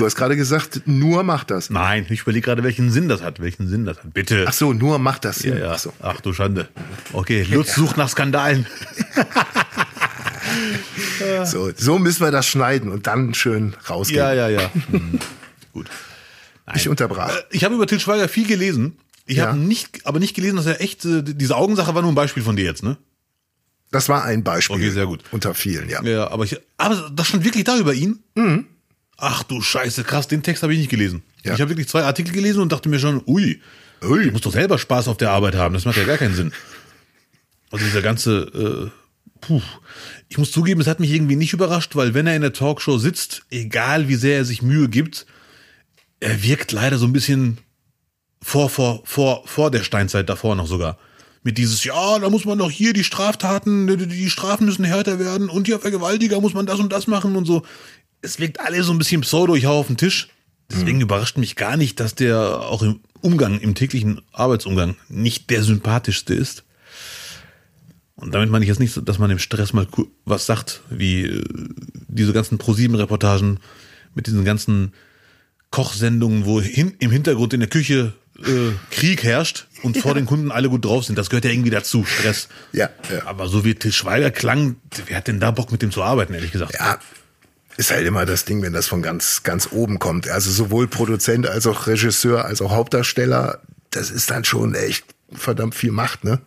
[0.00, 1.68] Du hast gerade gesagt, nur macht das.
[1.68, 3.38] Nein, ich überlege gerade, welchen Sinn das hat.
[3.38, 4.14] Welchen Sinn das hat.
[4.14, 4.46] Bitte.
[4.48, 5.42] Ach so, nur macht das.
[5.42, 5.72] ja, ja.
[5.72, 5.92] Ach so.
[6.00, 6.68] Ach du Schande.
[7.12, 8.66] Okay, Lutz sucht nach Skandalen.
[11.44, 11.70] so.
[11.76, 14.20] So müssen wir das schneiden und dann schön rausgehen.
[14.20, 14.70] Ja, ja, ja.
[14.90, 15.18] Hm.
[15.74, 15.86] Gut.
[16.74, 17.36] Ich unterbrach.
[17.50, 18.96] Ich habe über Til Schweiger viel gelesen.
[19.26, 19.48] Ich Ja.
[19.48, 22.42] habe nicht, aber nicht gelesen, dass er echt, äh, diese Augensache war nur ein Beispiel
[22.42, 22.96] von dir jetzt, ne?
[23.90, 24.76] Das war ein Beispiel.
[24.76, 25.22] Okay, sehr gut.
[25.30, 26.02] Unter vielen, ja.
[26.02, 28.20] Ja, aber ich, aber das stand wirklich da über ihn?
[28.34, 28.64] Mhm.
[29.20, 31.22] Ach du Scheiße, krass, den Text habe ich nicht gelesen.
[31.44, 31.54] Ja.
[31.54, 33.60] Ich habe wirklich zwei Artikel gelesen und dachte mir schon, ui,
[34.02, 34.24] Ui.
[34.24, 36.52] du musst doch selber Spaß auf der Arbeit haben, das macht ja gar keinen Sinn.
[37.70, 38.90] Also dieser ganze, äh,
[39.40, 39.60] puh.
[40.28, 42.98] Ich muss zugeben, es hat mich irgendwie nicht überrascht, weil wenn er in der Talkshow
[42.98, 45.26] sitzt, egal wie sehr er sich Mühe gibt,
[46.20, 47.58] er wirkt leider so ein bisschen
[48.42, 50.98] vor, vor, vor, vor der Steinzeit davor noch sogar.
[51.42, 55.18] Mit dieses, ja, da muss man doch hier die Straftaten, die- die Strafen müssen härter
[55.18, 57.62] werden und hier Vergewaltiger muss man das und das machen und so.
[58.22, 60.28] Es wirkt alles so ein bisschen pseudo, ich hau auf den Tisch.
[60.70, 65.62] Deswegen überrascht mich gar nicht, dass der auch im Umgang, im täglichen Arbeitsumgang nicht der
[65.62, 66.64] sympathischste ist.
[68.14, 69.86] Und damit meine ich jetzt nicht, dass man im Stress mal
[70.24, 71.44] was sagt, wie äh,
[72.08, 73.58] diese ganzen ProSieben-Reportagen
[74.14, 74.92] mit diesen ganzen
[75.70, 80.50] Kochsendungen, wo hin, im Hintergrund in der Küche äh, Krieg herrscht und vor den Kunden
[80.50, 81.16] alle gut drauf sind.
[81.16, 82.48] Das gehört ja irgendwie dazu, Stress.
[82.72, 83.26] Ja, ja.
[83.26, 86.34] Aber so wie Til Schweiger klang, wer hat denn da Bock mit dem zu arbeiten,
[86.34, 86.74] ehrlich gesagt?
[86.74, 86.98] Ja,
[87.80, 90.28] ist halt immer das Ding, wenn das von ganz, ganz oben kommt.
[90.28, 95.74] Also sowohl Produzent als auch Regisseur als auch Hauptdarsteller, das ist dann schon echt verdammt
[95.74, 96.40] viel Macht, ne?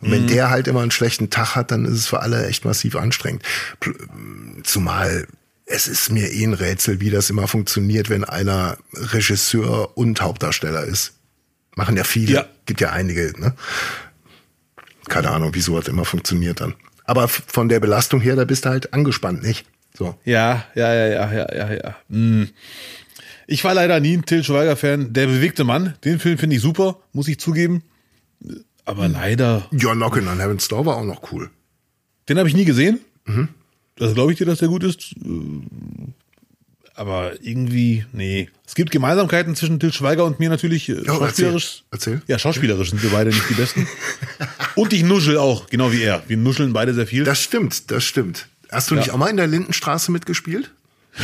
[0.00, 2.64] Und wenn der halt immer einen schlechten Tag hat, dann ist es für alle echt
[2.64, 3.44] massiv anstrengend.
[3.80, 3.94] Pl-
[4.64, 5.28] Zumal
[5.64, 10.82] es ist mir eh ein Rätsel, wie das immer funktioniert, wenn einer Regisseur und Hauptdarsteller
[10.84, 11.12] ist.
[11.76, 12.46] Machen ja viele, Ja.
[12.66, 13.54] gibt ja einige, ne?
[15.08, 16.74] Keine Ahnung, wieso das immer funktioniert dann.
[17.04, 19.64] Aber von der Belastung her, da bist du halt angespannt, nicht?
[19.96, 20.14] So.
[20.24, 21.96] Ja, ja, ja, ja, ja, ja, ja.
[22.10, 22.48] Hm.
[23.46, 25.12] Ich war leider nie ein Til Schweiger-Fan.
[25.12, 27.82] Der bewegte Mann, den Film finde ich super, muss ich zugeben.
[28.84, 31.50] Aber leider, Ja, Knockin' on Heaven's Door war auch noch cool.
[32.28, 33.00] den habe ich nie gesehen.
[33.96, 35.14] Das glaube ich dir, dass der gut ist.
[36.94, 38.48] Aber irgendwie, nee.
[38.66, 40.88] Es gibt Gemeinsamkeiten zwischen Til Schweiger und mir natürlich.
[40.88, 41.84] äh, schauspielerisch.
[41.90, 42.22] erzähl, erzähl.
[42.28, 43.86] Ja, schauspielerisch sind wir beide nicht die Besten.
[44.76, 46.22] und ich nuschel auch, genau wie er.
[46.28, 47.24] Wir nuscheln beide sehr viel.
[47.24, 48.48] Das stimmt, das stimmt.
[48.72, 49.00] Hast du Ja.
[49.00, 50.70] nicht auch mal in der Lindenstraße mitgespielt?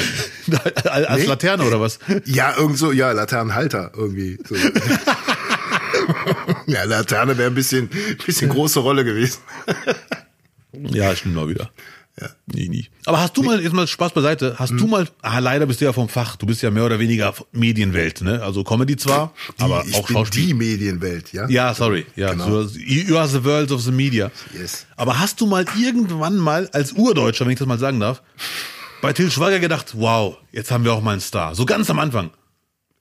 [0.85, 1.27] Als Nee?
[1.27, 1.99] Laterne oder was?
[2.27, 4.39] Ja, irgend so, ja, Laternenhalter irgendwie.
[4.47, 4.55] So.
[6.67, 7.89] ja, Laterne wäre ein bisschen,
[8.25, 9.39] bisschen große Rolle gewesen.
[10.73, 11.71] Ja, stimmt mal wieder.
[12.21, 12.29] Ja.
[12.47, 12.87] Nie, nie.
[13.07, 15.85] Aber hast du mal, jetzt mal Spaß beiseite, hast du mal, ah, leider bist du
[15.85, 18.43] ja vom Fach, du bist ja mehr oder weniger Medienwelt, ne?
[18.43, 20.47] Also Comedy zwar, Die, aber ich auch bin Schauspiel.
[20.47, 21.49] die Medienwelt, ja?
[21.49, 22.07] Ja, sorry.
[22.17, 22.63] Ja, Genau.
[22.65, 24.31] so, you are the world of the media.
[24.59, 24.87] Yes.
[24.97, 28.23] Aber hast du mal irgendwann mal als Urdeutscher, wenn ich das mal sagen darf,
[29.01, 31.55] bei Til Schweiger gedacht, wow, jetzt haben wir auch mal einen Star.
[31.55, 32.31] So ganz am Anfang.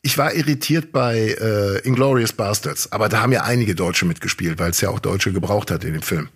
[0.03, 4.69] Ich war irritiert bei äh, Inglorious Bastards, aber da haben ja einige Deutsche mitgespielt, weil
[4.71, 6.29] es ja auch Deutsche gebraucht hat in dem Film.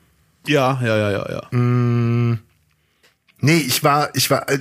[0.47, 1.41] Ja, ja, ja, ja, ja.
[3.43, 4.59] Nee, ich war, ich war äh,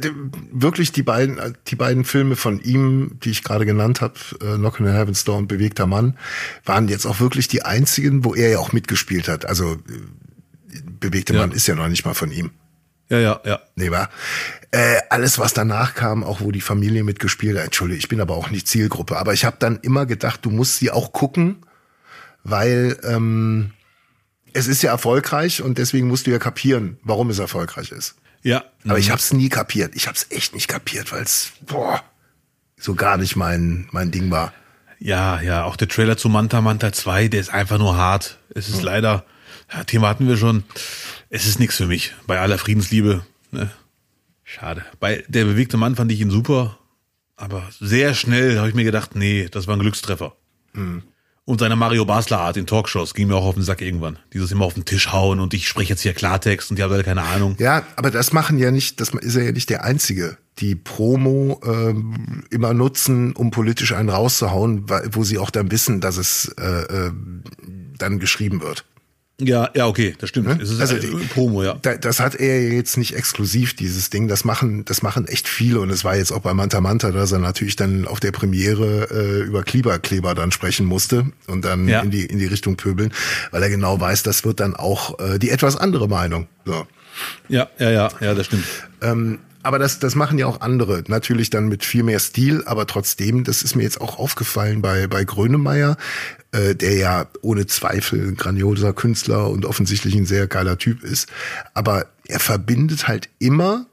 [0.51, 4.57] wirklich die beiden, äh, die beiden Filme von ihm, die ich gerade genannt habe, äh,
[4.57, 6.19] Knockin' on Heaven's Door und Bewegter Mann,
[6.65, 9.45] waren jetzt auch wirklich die einzigen, wo er ja auch mitgespielt hat.
[9.45, 11.41] Also äh, Bewegte Ja.
[11.41, 12.53] Mann ist ja noch nicht mal von ihm.
[13.11, 13.61] Ja, ja, ja.
[13.75, 14.09] Nee, war.
[14.71, 18.37] Äh, alles, was danach kam, auch wo die Familie mitgespielt hat, Entschuldige, ich bin aber
[18.37, 19.19] auch nicht Zielgruppe.
[19.19, 21.67] Aber ich habe dann immer gedacht, du musst sie auch gucken,
[22.45, 23.73] weil ähm,
[24.55, 28.15] es ist ja erfolgreich und deswegen musst du ja kapieren, warum es erfolgreich ist.
[28.43, 28.65] Ja.
[28.85, 29.95] Aber ich habe es nie kapiert.
[29.95, 32.03] Ich habe es echt nicht kapiert, weil es boah,
[32.79, 34.53] so gar nicht mein mein Ding war.
[34.99, 38.39] Ja, ja, auch der Trailer zu Manta Manta 2, der ist einfach nur hart.
[38.55, 39.25] Es ist leider,
[39.73, 40.65] ja, Thema hatten wir schon,
[41.31, 42.15] es ist nichts für mich.
[42.27, 43.71] Bei aller Friedensliebe, ne?
[44.45, 44.85] Schade.
[44.99, 46.79] Bei Der bewegte Mann fand ich ihn super,
[47.37, 50.37] aber sehr schnell habe ich mir gedacht, nee, das war ein Glückstreffer.
[51.51, 54.21] Und seine Mario Basler Art in Talkshows ging mir auch auf den Sack irgendwann.
[54.33, 56.93] Dieses immer auf den Tisch hauen und ich spreche jetzt hier Klartext und die haben
[56.93, 57.57] alle keine Ahnung.
[57.59, 62.45] Ja, aber das machen ja nicht, das ist ja nicht der Einzige, die Promo ähm,
[62.51, 67.11] immer nutzen, um politisch einen rauszuhauen, wo sie auch dann wissen, dass es äh, äh,
[67.99, 68.85] dann geschrieben wird.
[69.41, 70.61] Ja, ja, okay, das stimmt.
[70.63, 71.79] Es ist Also also die- Promo, ja.
[71.83, 74.29] Da, das hat er jetzt nicht exklusiv, dieses Ding.
[74.29, 75.81] Das machen, das machen echt viele.
[75.81, 79.09] Und es war jetzt auch bei Manta Manta, dass er natürlich dann auf der Premiere
[79.11, 82.01] äh, über Kleberkleber dann sprechen musste und dann Ja.
[82.01, 83.13] in, die, in die Richtung pöbeln,
[83.51, 86.47] weil er genau weiß, das wird dann auch äh, die etwas andere Meinung.
[86.67, 86.87] So.
[87.49, 88.65] Ja, ja, ja, ja, das stimmt.
[89.03, 91.05] Ähm, aber das, das machen ja auch andere.
[91.09, 95.07] Natürlich dann mit viel mehr Stil, aber trotzdem, das ist mir jetzt auch aufgefallen bei,
[95.07, 95.97] bei Grönemeyer,
[96.53, 101.29] äh, der ja ohne Zweifel ein grandioser Künstler und offensichtlich ein sehr geiler Typ ist.
[101.75, 103.87] Aber er verbindet halt immer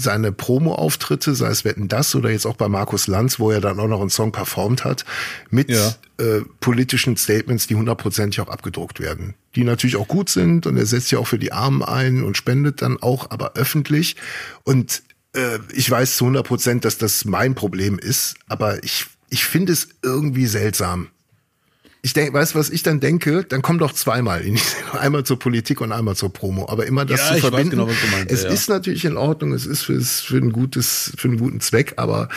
[0.00, 3.78] seine Promo-Auftritte, sei es Wetten das oder jetzt auch bei Markus Lanz, wo er dann
[3.80, 5.04] auch noch einen Song performt hat,
[5.50, 5.94] mit Ja.
[6.18, 9.34] äh, politischen Statements, die hundertprozentig auch abgedruckt werden.
[9.54, 12.36] Die natürlich auch gut sind und er setzt ja auch für die Armen ein und
[12.36, 14.16] spendet dann auch, aber öffentlich.
[14.64, 15.02] Und
[15.34, 19.72] äh, ich weiß zu 100 Prozent, dass das mein Problem ist, aber ich, ich finde
[19.72, 21.08] es irgendwie seltsam.
[22.02, 23.44] Ich denke, weißt du, was ich dann denke?
[23.44, 24.42] Dann komm doch zweimal.
[24.42, 24.58] In,
[24.92, 26.68] einmal zur Politik und einmal zur Promo.
[26.68, 27.70] Aber immer das Ja, zu ich weiß verbinden.
[27.70, 28.50] genau, was du meinst, es ja.
[28.50, 29.52] ist natürlich in Ordnung.
[29.52, 31.94] Es ist für, für ein gutes, für einen guten Zweck.
[31.96, 32.28] Aber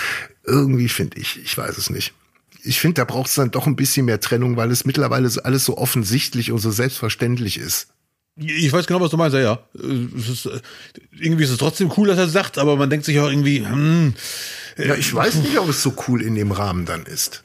[0.46, 2.14] irgendwie finde ich, ich weiß es nicht.
[2.64, 5.66] Ich finde, da braucht es dann doch ein bisschen mehr Trennung, weil es mittlerweile alles
[5.66, 7.88] so offensichtlich und so selbstverständlich ist.
[8.38, 9.60] Ich weiß genau, was du meinst, ja, ja.
[9.78, 10.60] Äh, ist, äh,
[11.20, 14.14] irgendwie ist es trotzdem cool, dass er sagt, aber man denkt sich auch irgendwie, hm,
[14.78, 17.44] Ja, ich weiß nicht, ob es so cool in dem Rahmen dann ist.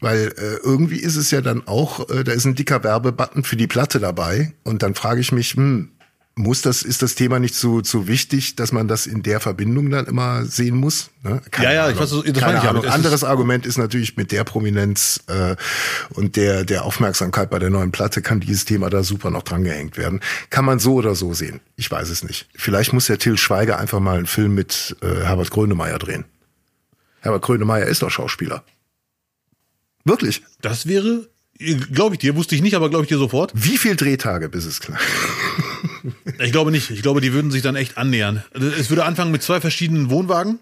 [0.00, 3.56] Weil äh, irgendwie ist es ja dann auch, äh, da ist ein dicker Werbebutton für
[3.56, 4.52] die Platte dabei.
[4.64, 5.90] Und dann frage ich mich, hm,
[6.38, 9.90] muss das, ist das Thema nicht so, so wichtig, dass man das in der Verbindung
[9.90, 11.10] dann immer sehen muss?
[11.22, 11.42] Ne?
[11.50, 12.02] Keine Ja, ja, ich Ahnung.
[12.02, 15.56] weiß, das meine Keine ich aber es Anderes Argument ist natürlich mit der Prominenz äh,
[16.10, 19.96] und der, der Aufmerksamkeit bei der neuen Platte kann dieses Thema da super noch drangehängt
[19.98, 20.20] werden.
[20.50, 21.60] Kann man so oder so sehen.
[21.76, 22.48] Ich weiß es nicht.
[22.54, 26.24] Vielleicht muss der Till Schweiger einfach mal einen Film mit äh, Herbert Grönemeyer drehen.
[27.20, 28.62] Herbert Grönemeyer ist doch Schauspieler.
[30.08, 30.42] Wirklich?
[30.60, 31.28] das wäre,
[31.92, 33.52] glaube ich dir, wusste ich nicht, aber glaube ich dir sofort.
[33.54, 34.98] Wie viel Drehtage, bis es klar?
[36.40, 36.90] Ich glaube nicht.
[36.90, 38.42] Ich glaube, die würden sich dann echt annähern.
[38.78, 40.58] Es würde anfangen mit zwei verschiedenen Wohnwagen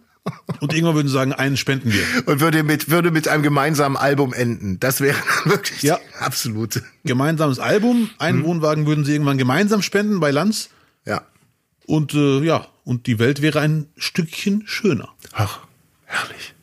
[0.61, 2.02] und irgendwann würden sie sagen, einen spenden wir.
[2.26, 4.80] Und würde mit, würde mit einem gemeinsamen Album enden.
[4.80, 5.98] Das wäre wirklich Ja.
[6.18, 6.82] absolute.
[7.04, 10.70] Gemeinsames Album, einen Wohnwagen würden sie irgendwann gemeinsam spenden bei Lanz
[11.04, 11.22] Ja.
[11.87, 15.09] und äh, ja, und die Welt wäre ein Stückchen schöner.
[15.32, 15.61] Ach,
[16.04, 16.54] herrlich.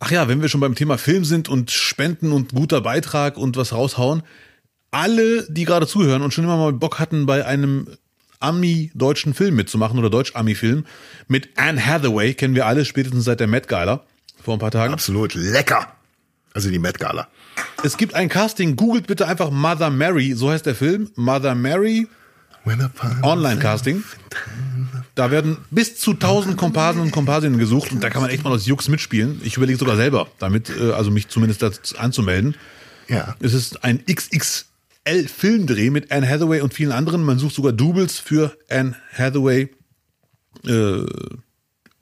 [0.00, 3.56] Ach ja, wenn wir schon beim Thema Film sind und Spenden und guter Beitrag und
[3.58, 4.22] was raushauen,
[4.90, 7.86] alle, die gerade zuhören und schon immer mal Bock hatten, bei einem
[8.40, 10.86] Ami-deutschen Film mitzumachen oder Deutsch-Ami-Film
[11.28, 14.02] mit Anne Hathaway, kennen wir alle spätestens seit der Met Gala
[14.42, 14.94] vor ein paar Tagen.
[14.94, 15.86] Absolut lecker.
[16.54, 17.28] Also die Met Gala.
[17.84, 22.08] Es gibt ein Casting, googelt bitte einfach Mother Mary, so heißt der Film, Mother Mary
[23.22, 24.02] Online-Casting.
[25.14, 28.52] Da werden bis zu 1000 Komparsen und Komparsinnen gesucht und da kann man echt mal
[28.52, 29.40] aus Jux mitspielen.
[29.44, 32.54] Ich überlege sogar selber, damit, äh, also mich zumindest dazu anzumelden.
[33.08, 33.34] Ja.
[33.40, 37.24] Es ist ein XXL-Filmdreh mit Anne Hathaway und vielen anderen.
[37.24, 39.68] Man sucht sogar Doubles für Anne Hathaway.
[40.64, 41.04] Äh,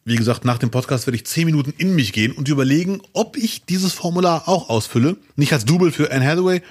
[0.05, 3.37] wie gesagt, nach dem Podcast werde ich 10 Minuten in mich gehen und überlegen, ob
[3.37, 5.16] ich dieses Formular auch ausfülle.
[5.37, 6.62] Nicht als Double für Anne Hathaway,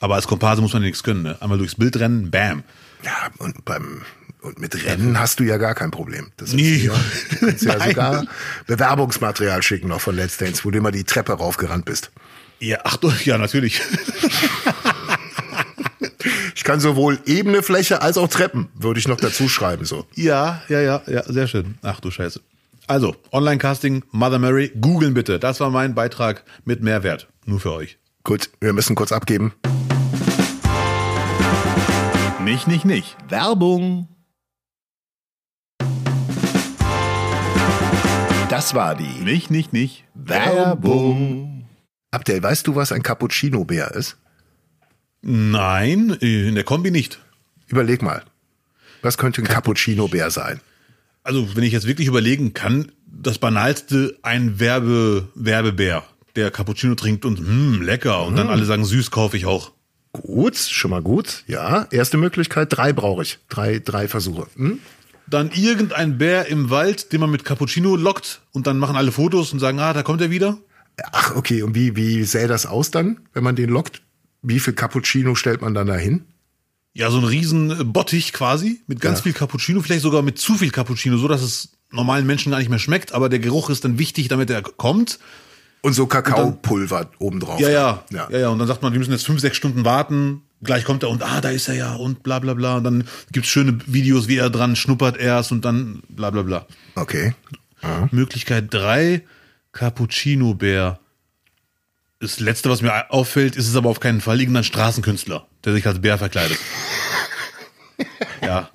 [0.00, 1.22] aber als Komparse muss man nichts können.
[1.22, 1.36] Ne?
[1.40, 2.64] Einmal durchs Bild rennen, bam.
[3.04, 4.02] Ja, und beim
[4.40, 6.28] und mit Rennen hast du ja gar kein Problem.
[6.36, 6.76] Das ist Nee.
[6.76, 6.92] ja,
[7.30, 8.24] du kannst ja sogar
[8.66, 12.10] Bewerbungsmaterial schicken noch von Let's Dance, wo du immer die Treppe raufgerannt bist.
[12.60, 13.80] Ja, ach doch, ja, natürlich.
[16.54, 20.06] Ich kann sowohl ebene Fläche als auch Treppen, würde ich noch dazu schreiben, so.
[20.14, 21.78] Ja, ja, ja, ja, sehr schön.
[21.82, 22.40] Ach du Scheiße.
[22.88, 25.38] Also, Online-Casting, Mother Mary, googeln bitte.
[25.38, 27.28] Das war mein Beitrag mit Mehrwert.
[27.46, 27.96] Nur für euch.
[28.24, 29.54] Gut, wir müssen kurz abgeben.
[32.48, 33.16] Nicht, nicht, nicht.
[33.28, 34.08] Werbung.
[38.48, 40.04] Das war die Nicht, nicht, nicht.
[40.14, 41.68] Werbung.
[42.10, 44.16] Abdel, weißt du, was ein Cappuccino-Bär ist?
[45.20, 47.20] Nein, in der Kombi nicht.
[47.66, 48.24] Überleg mal.
[49.02, 50.62] Was könnte ein Cappuccino-Bär sein?
[51.24, 56.02] Also, wenn ich jetzt wirklich überlegen kann, das Banalste ein Werbe, Werbebär,
[56.34, 58.24] der Cappuccino trinkt und hm, lecker.
[58.24, 59.72] Und dann alle sagen, süß kaufe ich auch.
[60.12, 61.44] Gut, schon mal gut.
[61.46, 63.38] Ja, erste Möglichkeit, drei brauche ich.
[63.48, 64.46] Drei, drei Versuche.
[64.56, 64.78] Hm?
[65.26, 69.52] Dann irgendein Bär im Wald, den man mit Cappuccino lockt und dann machen alle Fotos
[69.52, 70.56] und sagen, ah, da kommt er wieder.
[71.12, 71.62] Ach, okay.
[71.62, 74.02] Und wie, wie sähe das aus dann, wenn man den lockt?
[74.42, 76.24] Wie viel Cappuccino stellt man dann dahin?
[76.94, 79.24] Ja, so ein riesen Bottich quasi mit ganz Ja.
[79.24, 82.70] viel Cappuccino, vielleicht sogar mit zu viel Cappuccino, so dass es normalen Menschen gar nicht
[82.70, 85.18] mehr schmeckt, aber der Geruch ist dann wichtig, damit er kommt.
[85.80, 87.60] Und so Kakaopulver obendrauf.
[87.60, 88.28] Ja, ja, ja.
[88.30, 88.48] ja, ja.
[88.48, 90.42] Und dann sagt man, wir müssen jetzt fünf, sechs Stunden warten.
[90.62, 92.76] Gleich kommt er und ah, da ist er ja und bla bla bla.
[92.78, 96.66] Und dann gibt's schöne Videos, wie er dran schnuppert erst und dann bla bla bla.
[96.96, 97.34] Okay.
[98.10, 99.22] Möglichkeit drei
[99.72, 100.98] Cappuccino-Bär.
[102.20, 105.86] Das letzte, was mir auffällt, ist es aber auf keinen Fall irgendein Straßenkünstler, der sich
[105.86, 106.58] als Bär verkleidet.
[108.42, 108.68] ja.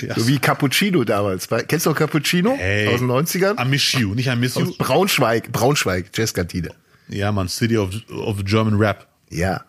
[0.00, 0.14] Ja.
[0.14, 1.48] So wie Cappuccino damals.
[1.68, 2.88] Kennst du noch Cappuccino Hey.
[2.88, 3.60] aus den 90ern?
[3.60, 4.62] I miss you, nicht I miss you.
[4.62, 6.70] Aus Braunschweig, Braunschweig, Jazzkantine.
[7.08, 9.06] Ja, man, City of, of German Rap.
[9.30, 9.64] Ja.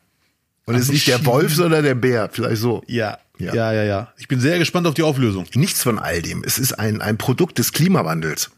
[0.65, 2.29] Und es ist nicht der Wolf, sondern der Bär.
[2.31, 2.83] Vielleicht so.
[2.87, 3.17] Ja.
[3.39, 3.53] Ja.
[3.53, 4.13] ja, ja, ja.
[4.17, 5.45] Ich bin sehr gespannt auf die Auflösung.
[5.53, 6.43] Nichts von all dem.
[6.43, 8.49] Es ist ein, ein Produkt des Klimawandels.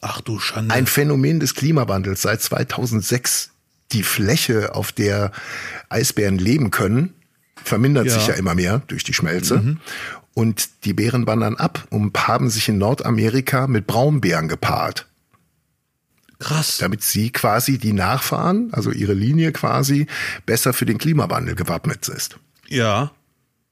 [0.00, 0.74] Ach du Schande.
[0.74, 3.50] Ein Phänomen des Klimawandels seit 2006.
[3.92, 5.32] Die Fläche, auf der
[5.90, 7.14] Eisbären leben können,
[7.64, 8.14] vermindert Ja.
[8.14, 9.76] sich ja immer mehr durch die Schmelze.
[10.34, 15.06] Und die Bären wandern ab und haben sich in Nordamerika mit Braunbären gepaart.
[16.38, 16.78] Krass.
[16.78, 20.08] damit sie quasi die Nachfahren, also ihre Linie quasi,
[20.44, 22.36] besser für den Klimawandel gewappnet ist.
[22.66, 23.12] Ja.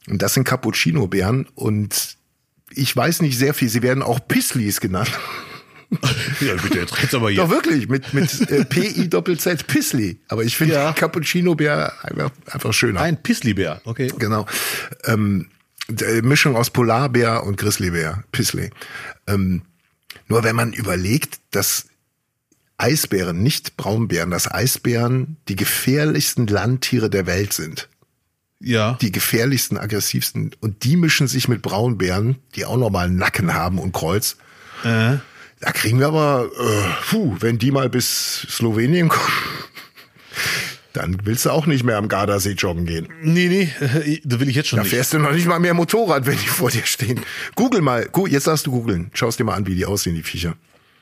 [0.09, 2.17] Und das sind Cappuccino-Bären und
[2.71, 5.11] ich weiß nicht sehr viel, sie werden auch Pisslis genannt.
[6.41, 7.43] ja, bitte, jetzt red's aber hier.
[7.43, 10.21] Doch wirklich, mit, mit äh, P-I-Doppel-Z, Pissli.
[10.29, 10.93] Aber ich finde Ja.
[10.93, 13.01] Cappuccino-Bär einfach, einfach schöner.
[13.01, 14.13] Ein Pisslibär, okay.
[14.19, 14.47] Genau.
[15.05, 15.49] Ähm,
[15.89, 18.71] d- Mischung aus Polarbär und Grizzlybär, Pissli.
[19.27, 19.63] Ähm,
[20.29, 21.87] nur wenn man überlegt, dass
[22.79, 27.89] Eisbären, nicht Braunbären, dass Eisbären die gefährlichsten Landtiere der Welt sind.
[28.61, 28.97] Ja.
[29.01, 30.53] Die gefährlichsten, aggressivsten.
[30.61, 34.37] Und die mischen sich mit Braunbären, die auch nochmal einen Nacken haben und Kreuz.
[34.85, 35.17] Äh,
[35.61, 39.33] Da kriegen wir aber, äh, puh, wenn die mal bis Slowenien kommen,
[40.93, 43.09] dann willst du auch nicht mehr am Gardasee joggen gehen.
[43.23, 44.91] nee, nee, äh, da will ich jetzt schon Da nicht.
[44.91, 47.21] fährst du noch nicht mal mehr Motorrad, wenn die vor dir stehen.
[47.55, 49.11] Google mal, jetzt darfst du googeln.
[49.15, 50.55] Schau dir mal an, wie die aussehen, die Viecher.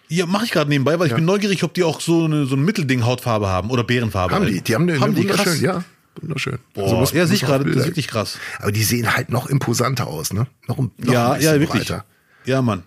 [0.09, 2.57] Ja, mache ich gerade nebenbei, weil ich bin neugierig, ob die auch so eine so
[2.57, 4.35] ein Mittelding Hautfarbe haben oder Bärenfarbe.
[4.35, 4.61] Haben die?
[4.63, 5.41] Die haben eine, haben eine die krass.
[5.47, 5.85] wunderschön, ja,
[6.21, 6.59] wunderschön.
[6.75, 8.39] Boah, Also muss- ja, muss sehe ich auch gerade, das ist wirklich krass.
[8.59, 10.47] Aber die sehen halt noch imposanter aus, ne?
[10.67, 11.87] Noch, ein- noch ja, ja, wirklich.
[11.87, 12.05] breiter.
[12.47, 12.85] Ja, Mann.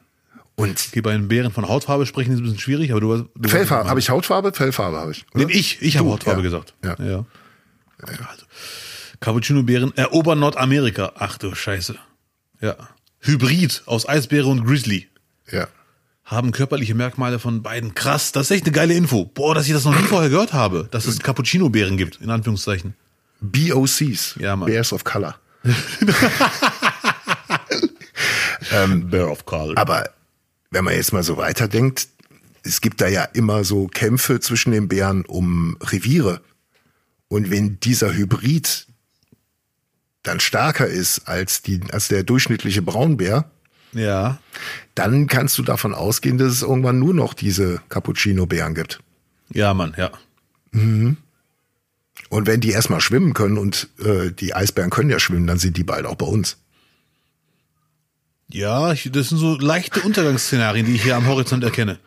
[0.62, 3.50] Und Okay, bei den Bären von Hautfarbe sprechen ist ein bisschen schwierig, aber du, du
[3.50, 4.54] Fellfarbe, habe ich Hautfarbe?
[4.54, 5.26] Fellfarbe habe ich.
[5.34, 5.46] oder?
[5.46, 6.44] Nee, ich, ich habe Hautfarbe ja.
[6.44, 6.74] gesagt.
[6.84, 6.96] Ja.
[7.04, 7.26] ja.
[8.02, 8.46] Also,
[9.20, 11.12] Cappuccino-Bären erobern Nordamerika.
[11.16, 11.96] Ach du Scheiße.
[12.62, 12.76] Ja.
[13.20, 15.08] Hybrid aus Eisbäre und Grizzly.
[15.52, 15.68] Ja.
[16.26, 17.94] Haben körperliche Merkmale von beiden.
[17.94, 19.26] Krass, das ist echt eine geile Info.
[19.26, 22.96] Boah, dass ich das noch nie vorher gehört habe, dass es Cappuccino-Bären gibt, in Anführungszeichen.
[23.42, 24.36] BOCs.
[24.40, 24.68] Ja, Mann.
[24.70, 25.36] Bears of Color.
[29.10, 29.78] Bear of Color.
[29.78, 30.10] Aber
[30.72, 32.08] wenn man jetzt mal so weiterdenkt,
[32.64, 36.42] es gibt da ja immer so Kämpfe zwischen den Bären um Reviere.
[37.28, 38.88] Und wenn dieser Hybrid
[40.24, 43.50] dann stärker ist als, die, als der durchschnittliche Braunbär,
[43.94, 44.40] Ja.
[44.96, 49.00] dann kannst du davon ausgehen, dass es irgendwann nur noch diese Cappuccino-Bären gibt.
[49.50, 50.12] Ja, Mann, ja.
[50.72, 51.18] Und
[52.30, 55.84] wenn die erstmal schwimmen können und äh, die Eisbären können ja schwimmen, dann sind die
[55.84, 56.58] bald auch bei uns.
[58.54, 62.00] Ja, ich, das sind so leichte Untergangsszenarien, die ich hier am Horizont erkenne.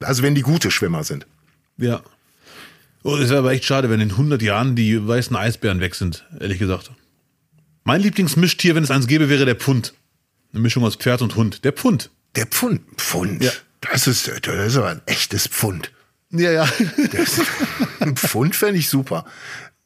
[0.00, 1.26] Also wenn die gute Schwimmer sind.
[1.76, 2.02] Ja.
[3.02, 6.24] Oh, es wäre aber echt schade, wenn in 100 Jahren die weißen Eisbären weg sind,
[6.38, 6.90] ehrlich gesagt.
[7.84, 9.92] Mein Lieblingsmischtier, wenn es eins gäbe, wäre der Pfund.
[10.52, 11.64] Eine Mischung aus Pferd und Hund.
[11.64, 12.10] Der Pfund.
[12.36, 12.82] Der Pfund.
[12.96, 13.42] Pfund.
[13.42, 13.50] Ja.
[13.80, 15.90] Das, ist, das ist aber ein echtes Pfund.
[16.30, 16.68] Ja, ja.
[17.12, 17.40] Das,
[18.00, 19.24] ein Pfund fände ich super.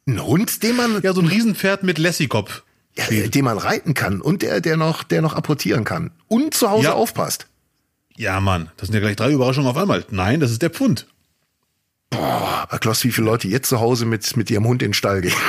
[0.07, 2.63] Ein Hund, den man, Ja, so ein Riesenpferd mit Lassie-Kopf.
[2.97, 6.71] Ja, den man reiten kann und der, der noch, der noch apportieren kann und zu
[6.71, 6.93] Hause Ja.
[6.95, 7.47] aufpasst.
[8.17, 10.05] Ja, Mann, das sind ja gleich drei Überraschungen auf einmal.
[10.11, 11.07] Nein, das ist der Pfund.
[12.11, 14.95] Boah, aber Klaus, wie viele Leute jetzt zu Hause mit, mit ihrem Hund in den
[14.95, 15.35] Stall gehen?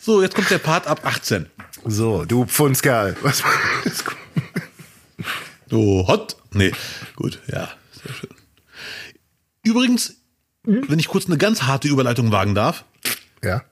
[0.00, 1.46] So, jetzt kommt der Part ab 18.
[1.84, 3.16] So, du Pfundskerl.
[3.22, 3.42] Was
[5.70, 6.36] So, hot?
[6.52, 6.72] Nee,
[7.14, 7.68] gut, ja,
[8.02, 8.30] sehr schön.
[9.64, 10.14] Übrigens,
[10.88, 12.84] wenn ich kurz eine ganz harte Überleitung wagen darf,
[13.42, 13.62] Ja.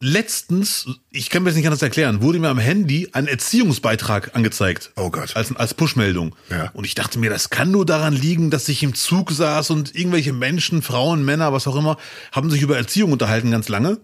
[0.00, 4.92] letztens, ich kann mir das nicht anders erklären, wurde mir am Handy ein Erziehungsbeitrag angezeigt.
[4.96, 5.36] Oh Gott.
[5.36, 6.34] Als, als Pushmeldung.
[6.50, 6.70] Ja.
[6.72, 9.94] Und ich dachte mir, das kann nur daran liegen, dass ich im Zug saß und
[9.94, 11.96] irgendwelche Menschen, Frauen, Männer, was auch immer,
[12.32, 13.98] haben sich über Erziehung unterhalten ganz lange,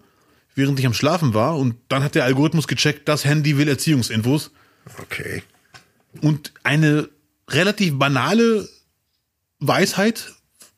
[0.53, 1.57] während ich am Schlafen war.
[1.57, 4.51] Und dann hat der Algorithmus gecheckt, das Handy will Erziehungsinfos.
[5.01, 5.41] Okay.
[6.21, 7.09] Und eine
[7.49, 8.67] relativ banale
[9.59, 10.33] Weisheit,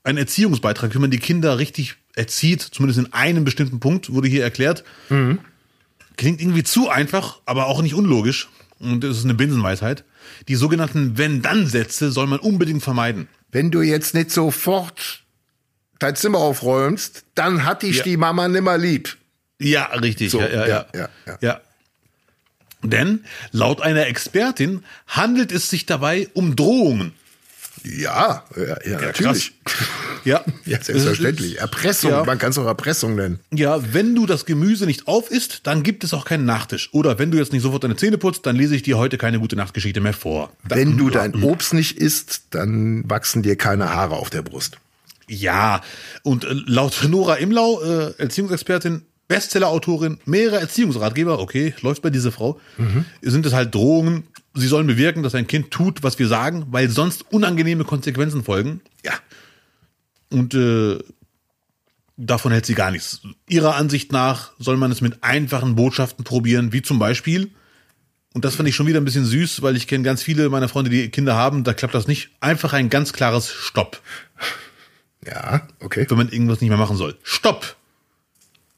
[0.07, 4.43] ein Erziehungsbeitrag, wie man die Kinder richtig erzieht, zumindest in einem bestimmten Punkt, wurde hier
[4.43, 4.83] erklärt.
[5.09, 8.47] Klingt irgendwie zu einfach, aber auch nicht unlogisch.
[8.79, 10.03] Und es ist eine Binsenweisheit.
[10.47, 13.27] Die sogenannten Wenn-Dann-Sätze soll man unbedingt vermeiden.
[13.51, 15.23] Wenn du jetzt nicht sofort
[15.99, 18.03] dein Zimmer aufräumst, dann hat dich Ja.
[18.03, 19.17] die Mama nimmer lieb.
[19.59, 20.31] Ja, richtig.
[20.31, 20.85] So, ja, ja, ja.
[20.93, 21.37] ja, ja.
[21.41, 21.61] ja.
[22.83, 27.13] Denn laut einer Expertin handelt es sich dabei um Drohungen.
[27.83, 29.53] Ja, ja, ja, natürlich.
[30.25, 31.59] Ja, Ja, selbstverständlich.
[31.59, 32.23] Erpressung, Ja.
[32.25, 33.39] man kann es auch Erpressung nennen.
[33.53, 36.89] Ja, wenn du das Gemüse nicht auf isst, dann gibt es auch keinen Nachtisch.
[36.93, 39.39] Oder wenn du jetzt nicht sofort deine Zähne putzt, dann lese ich dir heute keine
[39.39, 40.51] gute Nachtgeschichte mehr vor.
[40.67, 44.77] Da, Wenn du dein Obst nicht isst, dann wachsen dir keine Haare auf der Brust.
[45.29, 45.81] ja,
[46.23, 52.59] und äh, laut Nora Imlau, äh, Erziehungsexpertin, Bestseller-Autorin, mehrere Erziehungsratgeber, okay, läuft bei dieser Frau,
[53.21, 54.23] sind es halt Drohungen.
[54.59, 58.81] Sie sollen bewirken, dass ein Kind tut, was wir sagen, weil sonst unangenehme Konsequenzen folgen.
[59.05, 59.13] Ja.
[60.29, 60.97] Und äh,
[62.17, 63.21] davon hält sie gar nichts.
[63.47, 67.51] Ihrer Ansicht nach soll man es mit einfachen Botschaften probieren, wie zum Beispiel,
[68.33, 70.67] und das fand ich schon wieder ein bisschen süß, weil ich kenne ganz viele meiner
[70.69, 72.29] Freunde, die Kinder haben, da klappt das nicht.
[72.39, 74.01] Einfach ein ganz klares Stopp,
[75.25, 76.05] Ja, okay.
[76.09, 77.15] wenn man irgendwas nicht mehr machen soll.
[77.23, 77.75] Stopp!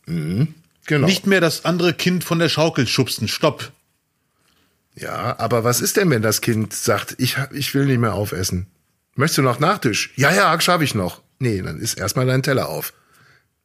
[0.05, 1.05] Genau.
[1.05, 3.27] Nicht mehr das andere Kind von der Schaukel schubsen.
[3.27, 3.71] Stopp!
[4.99, 8.67] Ja, aber was ist denn, wenn das Kind sagt, ich, ich will nicht mehr aufessen?
[9.15, 10.11] Möchtest du noch Nachtisch?
[10.15, 11.21] Ja, ja, schaffe ich noch.
[11.39, 12.93] Nee, dann isst erstmal deinen Teller auf.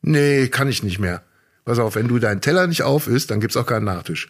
[0.03, 1.23] Nee, kann ich nicht mehr.
[1.65, 4.29] Pass auf, wenn du deinen Teller nicht auf isst, dann gibt's auch keinen Nachtisch.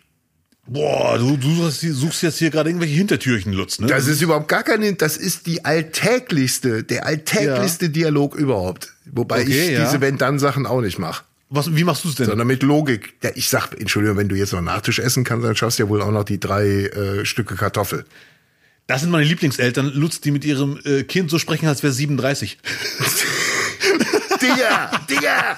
[0.66, 3.86] Boah, du, du suchst, jetzt hier gerade irgendwelche Hintertürchen, Lutz, ne?
[3.86, 8.94] Das ist überhaupt gar keine, das ist die alltäglichste, der alltäglichste Dialog überhaupt.
[9.04, 9.84] Wobei Okay, ich ja.
[9.84, 11.24] diese Wenn-Dann-Sachen auch nicht mache.
[11.54, 12.26] Was, wie machst du es denn?
[12.26, 13.14] Sondern mit Logik.
[13.22, 15.88] Ja, ich sag, Entschuldigung, wenn du jetzt noch Nachtisch essen kannst, dann schaffst du ja
[15.88, 18.04] wohl auch noch die drei äh, Stücke Kartoffel.
[18.88, 22.58] Das sind meine Lieblingseltern, Lutz, die mit ihrem äh, Kind so sprechen, als wäre 37.
[24.42, 25.56] Digga, Digga!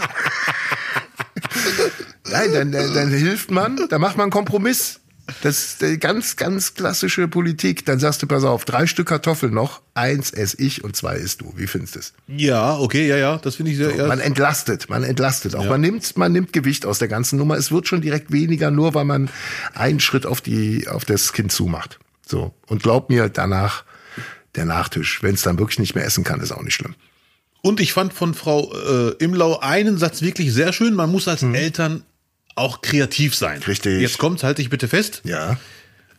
[2.30, 5.00] Nein, dann, dann, dann hilft man, da macht man einen Kompromiss.
[5.42, 7.84] Das ist eine ganz, ganz klassische Politik.
[7.84, 11.40] Dann sagst du, pass auf, drei Stück Kartoffeln noch, eins esse ich und zwei isst
[11.40, 11.52] du.
[11.56, 12.12] Wie findest du es?
[12.28, 13.94] Ja, okay, ja, ja, das finde ich sehr.
[13.96, 15.56] ja, Man entlastet, man entlastet.
[15.56, 17.56] Auch man nimmt, man nimmt Gewicht aus der ganzen Nummer.
[17.56, 19.28] Es wird schon direkt weniger, nur weil man
[19.74, 21.98] einen Schritt auf die, auf das Kind zumacht.
[22.24, 22.54] So.
[22.66, 23.84] Und glaub mir, danach
[24.54, 25.22] der Nachtisch.
[25.22, 26.94] Wenn es dann wirklich nicht mehr essen kann, ist auch nicht schlimm.
[27.62, 30.94] Und ich fand von Frau äh, Imlau einen Satz wirklich sehr schön.
[30.94, 32.04] Man muss als Eltern
[32.56, 33.62] auch kreativ sein.
[33.62, 34.00] Richtig.
[34.00, 35.22] Jetzt kommt's, halte ich bitte fest.
[35.24, 35.58] Ja.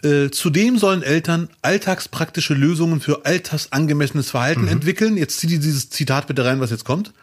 [0.04, 4.68] Äh, zudem sollen Eltern alltagspraktische Lösungen für altersangemessenes Verhalten Mhm.
[4.70, 5.18] entwickeln.
[5.18, 7.14] Jetzt zieh dir dieses Zitat bitte rein, was jetzt kommt.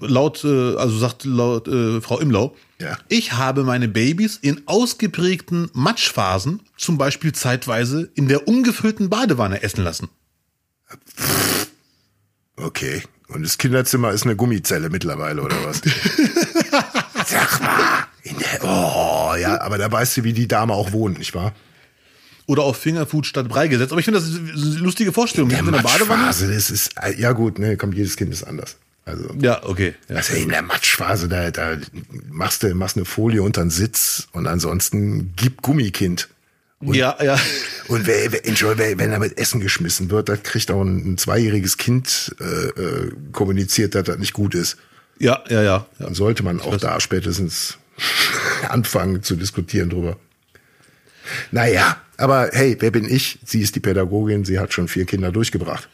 [0.00, 2.96] Laut, äh, also sagt laut äh, Frau Imlau, Ja.
[3.08, 9.82] ich habe meine Babys in ausgeprägten Matschphasen, zum Beispiel zeitweise in der ungefüllten Badewanne essen
[9.82, 10.08] lassen.
[12.56, 13.02] Okay.
[13.28, 15.80] Und das Kinderzimmer ist eine Gummizelle mittlerweile, oder was?
[17.26, 18.04] Sag mal.
[18.62, 21.52] Oh, ja, aber da weißt du, wie die Dame auch wohnt, nicht wahr?
[22.46, 23.92] Oder auf Fingerfood statt Brei gesetzt.
[23.92, 25.50] Aber ich finde, das ist eine lustige Vorstellung.
[25.50, 25.82] In der.
[25.82, 28.76] Matschphase, das ist, ja gut, ne, kommt, jedes Kind ist anders.
[29.04, 29.94] Also, Ja, okay.
[30.08, 30.16] Ja.
[30.16, 31.76] also in der Matschphase, da, da
[32.28, 36.28] machst du, machst eine Folie unter den Sitz und ansonsten gib Gummikind.
[36.80, 37.38] ja, ja.
[37.88, 41.18] Und wer, wer, Entschuldigung, wenn da mit Essen geschmissen wird, da kriegt auch ein, ein
[41.18, 44.76] zweijähriges Kind äh, äh, kommuniziert, dass das nicht gut ist.
[45.18, 45.62] Ja, ja, ja.
[45.62, 45.86] ja.
[45.98, 47.78] Dann sollte man auch da spätestens
[48.68, 50.16] anfangen zu diskutieren drüber.
[51.50, 53.38] Naja, aber hey, wer bin ich?
[53.44, 55.88] Sie ist die Pädagogin, sie hat schon vier Kinder durchgebracht.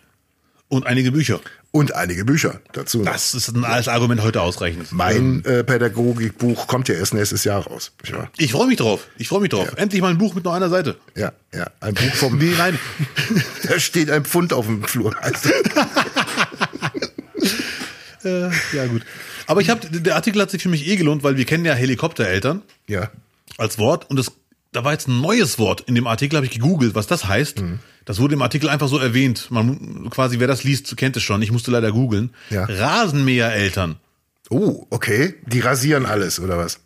[0.69, 1.41] Und einige Bücher.
[1.71, 3.03] Und einige Bücher dazu.
[3.03, 4.91] Das ist ein als Argument heute ausreichend.
[4.93, 7.93] Mein äh, Pädagogikbuch kommt ja erst nächstes Jahr raus.
[8.11, 8.31] wahr?
[8.39, 9.07] Ich freue mich drauf.
[9.19, 9.69] Ich freue mich drauf.
[9.77, 10.97] Endlich mal ein Buch mit nur einer Seite.
[11.15, 12.39] Ja, ja, ein Buch vom.
[12.39, 12.79] Nee, nein.
[13.69, 15.15] da steht ein Pfund auf dem Flur.
[18.25, 19.03] Äh, ja, gut.
[19.47, 21.75] Aber ich habe, der Artikel hat sich für mich eh gelohnt, weil wir kennen ja
[21.75, 23.11] Helikoptereltern ja,
[23.59, 24.33] als Wort und es,
[24.73, 27.61] da war jetzt ein neues Wort in dem Artikel, habe ich gegoogelt, was das heißt.
[27.61, 27.79] Mhm.
[28.05, 29.51] Das wurde im Artikel einfach so erwähnt.
[29.51, 31.43] Man quasi, wer das liest, kennt es schon.
[31.43, 32.31] Ich musste leider googeln.
[32.51, 32.65] Ja.
[32.65, 33.97] Rasenmähereltern.
[34.49, 35.35] Oh, okay.
[35.45, 36.79] Die rasieren alles, oder was?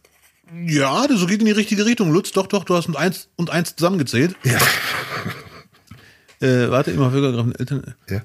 [0.67, 2.33] Ja, das geht in die richtige Richtung, Lutz.
[2.33, 4.35] Doch, doch, du hast mit eins und eins zusammengezählt.
[4.45, 4.59] Ja.
[6.41, 7.95] Äh, warte, immer greifen Eltern.
[8.09, 8.23] ja.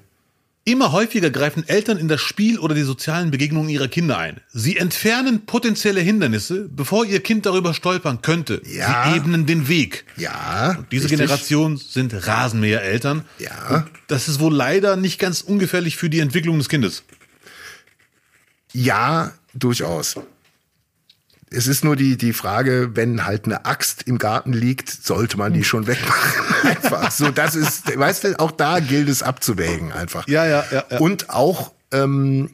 [0.68, 4.42] Immer häufiger greifen Eltern in das Spiel oder die sozialen Begegnungen ihrer Kinder ein.
[4.52, 8.64] Sie entfernen potenzielle Hindernisse, bevor ihr Kind darüber stolpern könnte.
[8.66, 9.12] Ja.
[9.12, 10.06] Sie ebnen den Weg.
[10.18, 10.84] Ja.
[10.92, 11.20] Diese richtig.
[11.20, 13.26] Generation sind Rasenmähereltern.
[13.38, 13.86] Ja.
[14.08, 17.04] Das ist wohl leider nicht ganz ungefährlich für die Entwicklung des Kindes.
[18.74, 20.16] Ja, durchaus.
[21.56, 25.54] Es ist nur die, die Frage, wenn halt eine Axt im Garten liegt, sollte man
[25.54, 26.32] die schon wegmachen.
[26.64, 30.28] Einfach so, das ist, weißt du, auch da gilt es abzuwägen einfach.
[30.28, 31.00] Ja, ja, ja, ja.
[31.00, 32.52] Und auch, ähm,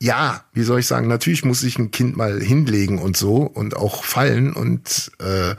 [0.00, 3.76] ja, wie soll ich sagen, natürlich muss sich ein Kind mal hinlegen und so und
[3.76, 5.54] auch fallen und äh,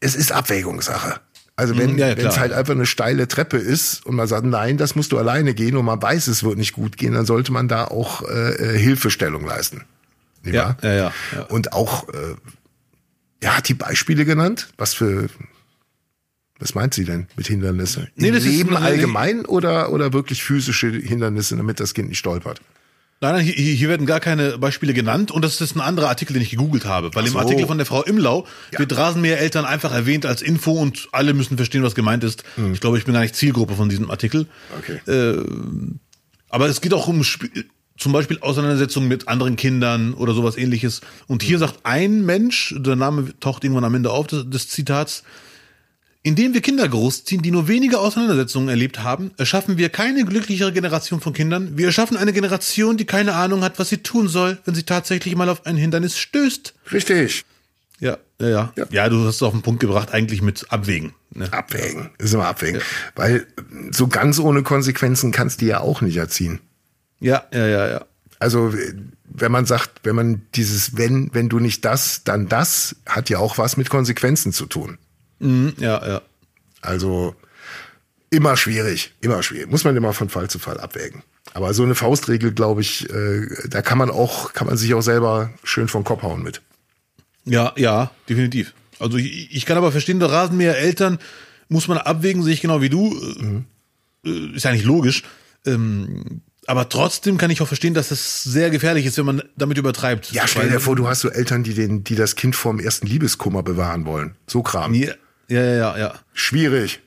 [0.00, 1.20] es ist Abwägungssache.
[1.54, 4.78] Also wenn Mhm, ja, es halt einfach eine steile Treppe ist und man sagt, nein,
[4.78, 7.52] das musst du alleine gehen und man weiß, es wird nicht gut gehen, dann sollte
[7.52, 9.84] man da auch äh, äh, Hilfestellung leisten.
[10.42, 11.42] Nicht Ja, ja, ja, ja.
[11.44, 12.34] Und auch, äh,
[13.40, 14.68] er hat die Beispiele genannt.
[14.78, 15.28] Was für,
[16.58, 18.08] was meint sie denn mit Hindernisse?
[18.14, 22.60] Nee, Im Leben allgemein oder, oder wirklich physische Hindernisse, damit das Kind nicht stolpert?
[23.20, 26.32] Nein, nein, hier, hier werden gar keine Beispiele genannt und das ist ein anderer Artikel,
[26.32, 27.14] den ich gegoogelt habe.
[27.14, 27.38] Weil Ach im so.
[27.38, 28.80] Artikel von der Frau Imlau Ja.
[28.80, 32.42] wird Rasenmähereltern einfach erwähnt als Info und alle müssen verstehen, was gemeint ist.
[32.72, 34.48] Ich glaube, ich bin gar nicht Zielgruppe von diesem Artikel.
[34.76, 35.00] Okay.
[36.48, 37.46] Aber es geht auch um Sp
[38.02, 41.00] zum Beispiel Auseinandersetzungen mit anderen Kindern oder sowas ähnliches.
[41.28, 45.22] Und hier sagt ein Mensch, der Name taucht irgendwann am Ende auf des, des Zitats,
[46.24, 51.20] indem wir Kinder großziehen, die nur wenige Auseinandersetzungen erlebt haben, erschaffen wir keine glücklichere Generation
[51.20, 51.76] von Kindern.
[51.76, 55.34] Wir erschaffen eine Generation, die keine Ahnung hat, was sie tun soll, wenn sie tatsächlich
[55.36, 56.74] mal auf ein Hindernis stößt.
[56.92, 57.44] Richtig.
[57.98, 58.72] Ja, ja, ja.
[58.76, 58.84] Ja.
[58.90, 61.12] Ja, du hast es auf den Punkt gebracht, eigentlich mit Abwägen.
[61.30, 61.52] Ne?
[61.52, 62.10] Abwägen.
[62.18, 62.80] Ist immer abwägen.
[63.14, 63.46] Weil
[63.90, 66.60] so ganz ohne Konsequenzen kannst du ja auch nicht erziehen.
[67.22, 68.04] Ja, ja, ja, ja.
[68.38, 68.74] Also
[69.24, 73.38] wenn man sagt, wenn man dieses wenn, wenn du nicht das, dann das, hat ja
[73.38, 74.98] auch was mit Konsequenzen zu tun.
[75.38, 76.22] Mhm, ja, ja.
[76.80, 77.34] Also
[78.30, 79.70] immer schwierig, immer schwierig.
[79.70, 81.22] Muss man immer von Fall zu Fall abwägen.
[81.54, 85.02] Aber so eine Faustregel, glaube ich, äh, da kann man auch, kann man sich auch
[85.02, 86.62] selber schön vom Kopf hauen mit.
[87.44, 88.74] Ja, ja, definitiv.
[88.98, 91.18] Also ich, ich kann aber verstehen, der Rasenmäher-Eltern
[91.68, 93.64] muss man abwägen, sehe ich genau wie du.
[94.24, 95.22] Äh, Ist ja nicht logisch.
[95.66, 99.78] Ähm, aber trotzdem kann ich auch verstehen, dass es sehr gefährlich ist, wenn man damit
[99.78, 100.30] übertreibt.
[100.32, 103.06] Ja, stell dir vor, du hast so Eltern, die, den, die das Kind vorm ersten
[103.06, 104.36] Liebeskummer bewahren wollen.
[104.46, 104.94] So Kram.
[104.94, 105.12] Ja,
[105.48, 106.14] ja, ja, ja.
[106.34, 107.00] Schwierig.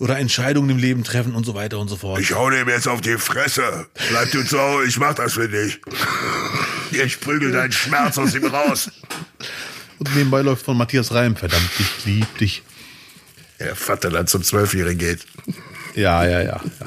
[0.00, 2.20] Oder Entscheidungen im Leben treffen und so weiter und so fort.
[2.20, 3.86] Ich hau dem jetzt auf die Fresse.
[4.10, 5.80] Bleib du zu Hause, ich mach das für dich.
[6.90, 8.90] Ich prügel deinen Schmerz aus ihm raus.
[9.98, 12.62] Und nebenbei läuft von Matthias Reim, verdammt, ich lieb dich.
[13.60, 15.26] Der Vater dann zum Zwölfjährigen geht.
[15.94, 16.60] Ja, ja, ja.
[16.64, 16.86] ja.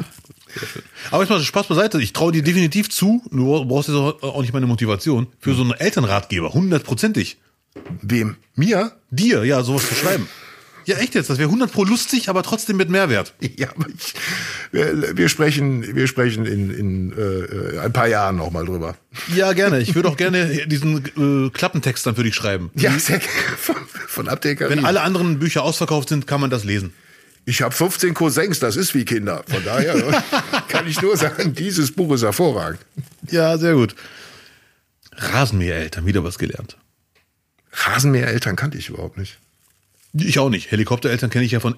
[0.58, 0.82] Sehr schön.
[1.12, 2.02] Aber jetzt mal Spaß beiseite.
[2.02, 5.62] Ich traue dir definitiv zu, du brauchst jetzt auch auch nicht meine Motivation, für so
[5.62, 7.38] einen Elternratgeber, hundertprozentig.
[8.02, 8.36] Wem?
[8.56, 8.94] Mir?
[9.10, 10.28] Dir, ja, sowas zu schreiben.
[10.86, 13.34] Ja, echt jetzt, das wäre 100 pro lustig, aber trotzdem mit Mehrwert.
[13.58, 14.14] Ja, aber ich,
[14.72, 18.96] wir, wir sprechen, wir sprechen in, in äh, ein paar Jahren noch mal drüber.
[19.36, 19.80] Ja, gerne.
[19.82, 21.06] Ich würde auch gerne diesen
[21.46, 22.72] äh, Klappentext dann für dich schreiben.
[22.76, 23.34] Ja, sehr gerne.
[23.58, 23.76] Von,
[24.08, 24.70] von Abdecker.
[24.70, 26.94] Wenn alle anderen Bücher ausverkauft sind, kann man das lesen.
[27.46, 29.44] Ich habe 15 Cousins, das ist wie Kinder.
[29.48, 29.96] Von daher
[30.68, 32.80] kann ich nur sagen, dieses Buch ist hervorragend.
[33.30, 33.96] Ja, sehr gut.
[35.14, 36.78] Rasenmähereltern, wieder was gelernt.
[37.74, 39.38] Rasenmähereltern kannte ich überhaupt nicht.
[40.14, 40.72] Ich auch nicht.
[40.72, 41.76] Helikoptereltern kenne ich ja von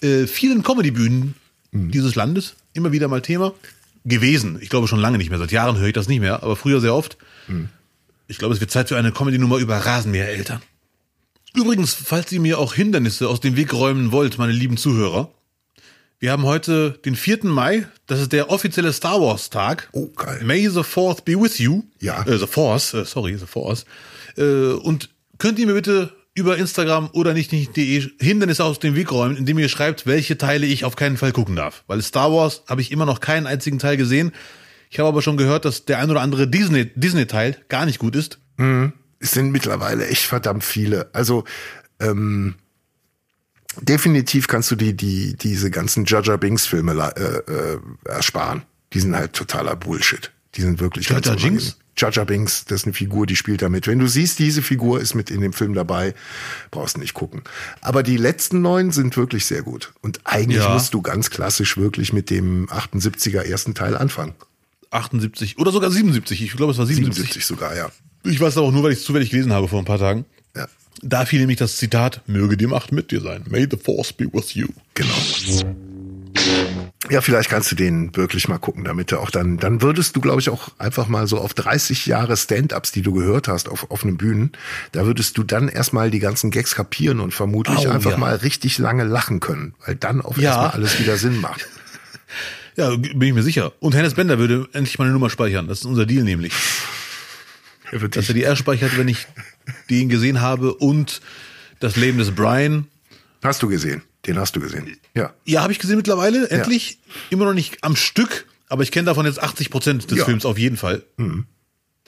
[0.00, 1.34] äh, vielen Comedy-Bühnen
[1.74, 1.90] Mhm.
[1.90, 2.54] dieses Landes.
[2.72, 3.52] Immer wieder mal Thema.
[4.04, 4.58] Gewesen.
[4.60, 5.40] Ich glaube schon lange nicht mehr.
[5.40, 7.16] Seit Jahren höre ich das nicht mehr, aber früher sehr oft.
[7.48, 7.68] Mhm.
[8.28, 10.62] Ich glaube, es wird Zeit für eine Comedy-Nummer über Rasenmähereltern.
[11.54, 15.32] Übrigens, falls ihr mir auch Hindernisse aus dem Weg räumen wollt, meine lieben Zuhörer.
[16.18, 17.44] Wir haben heute den 4.
[17.44, 17.86] Mai.
[18.06, 19.88] Das ist der offizielle Star Wars Tag.
[19.92, 20.42] Oh, geil.
[20.44, 21.84] May the Fourth be with you.
[22.00, 22.26] Ja.
[22.26, 23.84] Äh, the Force, äh, sorry, the Force.
[24.36, 29.12] Äh, und könnt ihr mir bitte über Instagram oder nicht nicht.de Hindernisse aus dem Weg
[29.12, 31.84] räumen, indem ihr schreibt, welche Teile ich auf keinen Fall gucken darf.
[31.86, 34.32] Weil Star Wars habe ich immer noch keinen einzigen Teil gesehen.
[34.90, 38.00] Ich habe aber schon gehört, dass der ein oder andere Disney Disney Teil gar nicht
[38.00, 38.40] gut ist.
[39.24, 41.08] Es sind mittlerweile echt verdammt viele.
[41.14, 41.44] Also
[41.98, 42.56] ähm,
[43.80, 48.62] definitiv kannst du die, die diese ganzen Jaja Binks Filme äh, äh, ersparen.
[48.92, 50.30] Die sind halt totaler Bullshit.
[50.56, 51.54] Die sind wirklich unangenehm.
[51.54, 51.78] Binks?
[51.96, 53.86] Jaja Binks, das ist eine Figur, die spielt damit.
[53.86, 56.12] Wenn du siehst, diese Figur ist mit in dem Film dabei,
[56.70, 57.42] brauchst du nicht gucken.
[57.80, 59.94] Aber die letzten neun sind wirklich sehr gut.
[60.02, 60.74] Und eigentlich Ja.
[60.74, 64.34] musst du ganz klassisch wirklich mit dem 78er ersten Teil anfangen.
[64.90, 66.42] 78 oder sogar 77.
[66.42, 67.16] Ich glaube, es war 77.
[67.32, 67.90] 77 sogar, ja.
[68.24, 70.24] Ich weiß aber auch nur, weil ich es zufällig gelesen habe vor ein paar Tagen.
[70.56, 70.66] Ja,
[71.02, 73.44] Da fiel nämlich das Zitat, möge die Macht mit dir sein.
[73.48, 74.68] May the Force be with you.
[74.94, 75.14] genau.
[77.10, 80.20] Ja, vielleicht kannst du den wirklich mal gucken, damit du auch dann, dann würdest du,
[80.22, 83.90] glaube ich, auch einfach mal so auf 30 Jahre Stand-ups, die du gehört hast auf
[83.90, 84.52] offenen Bühnen,
[84.92, 88.16] da würdest du dann erstmal die ganzen Gags kapieren und vermutlich Oh, einfach ja.
[88.16, 90.50] mal richtig lange lachen können, weil dann auf Ja.
[90.50, 91.66] erstmal alles wieder Sinn macht.
[92.76, 93.70] Ja, bin ich mir sicher.
[93.78, 95.68] Und Hennes Bender würde endlich meine Nummer speichern.
[95.68, 96.52] Das ist unser Deal nämlich.
[97.92, 99.26] Er Dass er die R speichert, wenn ich
[99.90, 101.20] den gesehen habe und
[101.80, 102.86] das Leben des Brian.
[103.42, 104.02] hast du gesehen?
[104.26, 104.96] Den hast du gesehen.
[105.14, 105.34] Ja.
[105.44, 106.98] Ja, habe ich gesehen mittlerweile, endlich.
[107.30, 110.24] Immer noch nicht am Stück, aber ich kenne davon jetzt 80 Prozent des Ja.
[110.24, 111.04] Films auf jeden Fall.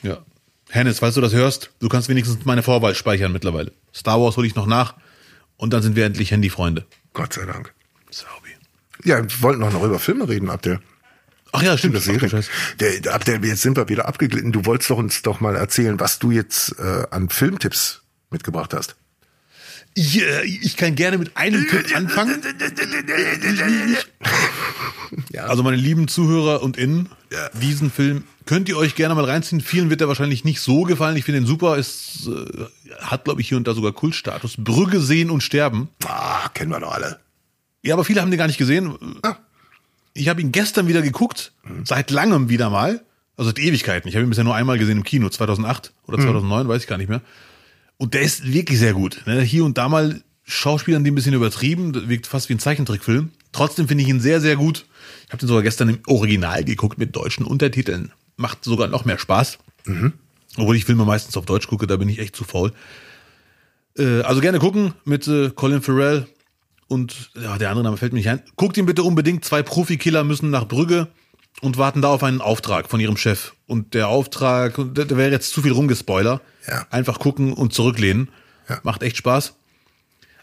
[0.02, 0.24] Ja.
[0.70, 3.72] Hennes, falls du das hörst, du kannst wenigstens meine Vorwahl speichern mittlerweile.
[3.94, 4.94] Star Wars hole ich noch nach
[5.56, 6.86] und dann sind wir endlich Handyfreunde.
[7.12, 7.72] Gott sei Dank.
[8.10, 8.50] Saubi.
[9.04, 10.80] Ja, wir wollten auch noch über Filme reden, Abdel.
[11.52, 12.00] Ach ja, stimmt.
[12.02, 12.28] Serien.
[12.28, 12.48] Scheiß.
[12.80, 14.52] Der, der, Abdel, jetzt sind wir wieder abgeglitten.
[14.52, 18.96] Du wolltest doch uns doch mal erzählen, was du jetzt äh, an Filmtipps mitgebracht hast.
[19.94, 22.42] Ich, äh, ich kann gerne mit einem Tipp anfangen.
[25.32, 25.44] Ja.
[25.46, 27.48] Also meine lieben Zuhörer und Innen, Ja.
[27.60, 29.60] diesen Film könnt ihr euch gerne mal reinziehen.
[29.60, 31.16] Vielen wird er wahrscheinlich nicht so gefallen.
[31.16, 31.78] Ich finde ihn super.
[31.78, 32.64] Es äh,
[33.00, 34.56] hat, glaube ich, hier und da sogar Kultstatus.
[34.58, 35.88] Brügge sehen und sterben.
[36.04, 37.20] Ah, kennen wir doch alle.
[37.82, 38.96] Ja, aber viele haben den gar nicht gesehen.
[39.22, 39.36] Ah.
[40.16, 41.52] Ich habe ihn gestern wieder geguckt.
[41.84, 43.02] Seit langem wieder mal.
[43.36, 44.08] Also seit Ewigkeiten.
[44.08, 46.96] Ich habe ihn bisher nur einmal gesehen im Kino, 2008 oder 2009, weiß ich gar
[46.96, 47.20] nicht mehr.
[47.98, 49.22] Und der ist wirklich sehr gut.
[49.26, 49.42] Ne?
[49.42, 53.30] Hier und da mal Schauspielern die ein bisschen übertrieben, das wirkt fast wie ein Zeichentrickfilm.
[53.52, 54.86] Trotzdem finde ich ihn sehr, sehr gut.
[55.26, 58.12] Ich habe den sogar gestern im Original geguckt mit deutschen Untertiteln.
[58.36, 59.58] Macht sogar noch mehr Spaß.
[60.56, 62.72] Obwohl ich Filme meistens auf Deutsch gucke, da bin ich echt zu faul.
[63.98, 66.26] Äh, also gerne gucken mit äh, Colin Farrell
[66.88, 68.42] und ja, der andere Name fällt mir nicht ein.
[68.56, 69.44] Guckt ihn bitte unbedingt.
[69.44, 71.08] Zwei Profikiller müssen nach Brügge
[71.60, 73.54] und warten da auf einen Auftrag von ihrem Chef.
[73.66, 76.40] Und der Auftrag, der, der wäre jetzt zu viel rumgespoiler.
[76.68, 76.86] Ja.
[76.90, 78.28] Einfach gucken und zurücklehnen.
[78.68, 78.80] Ja.
[78.82, 79.54] Macht echt Spaß.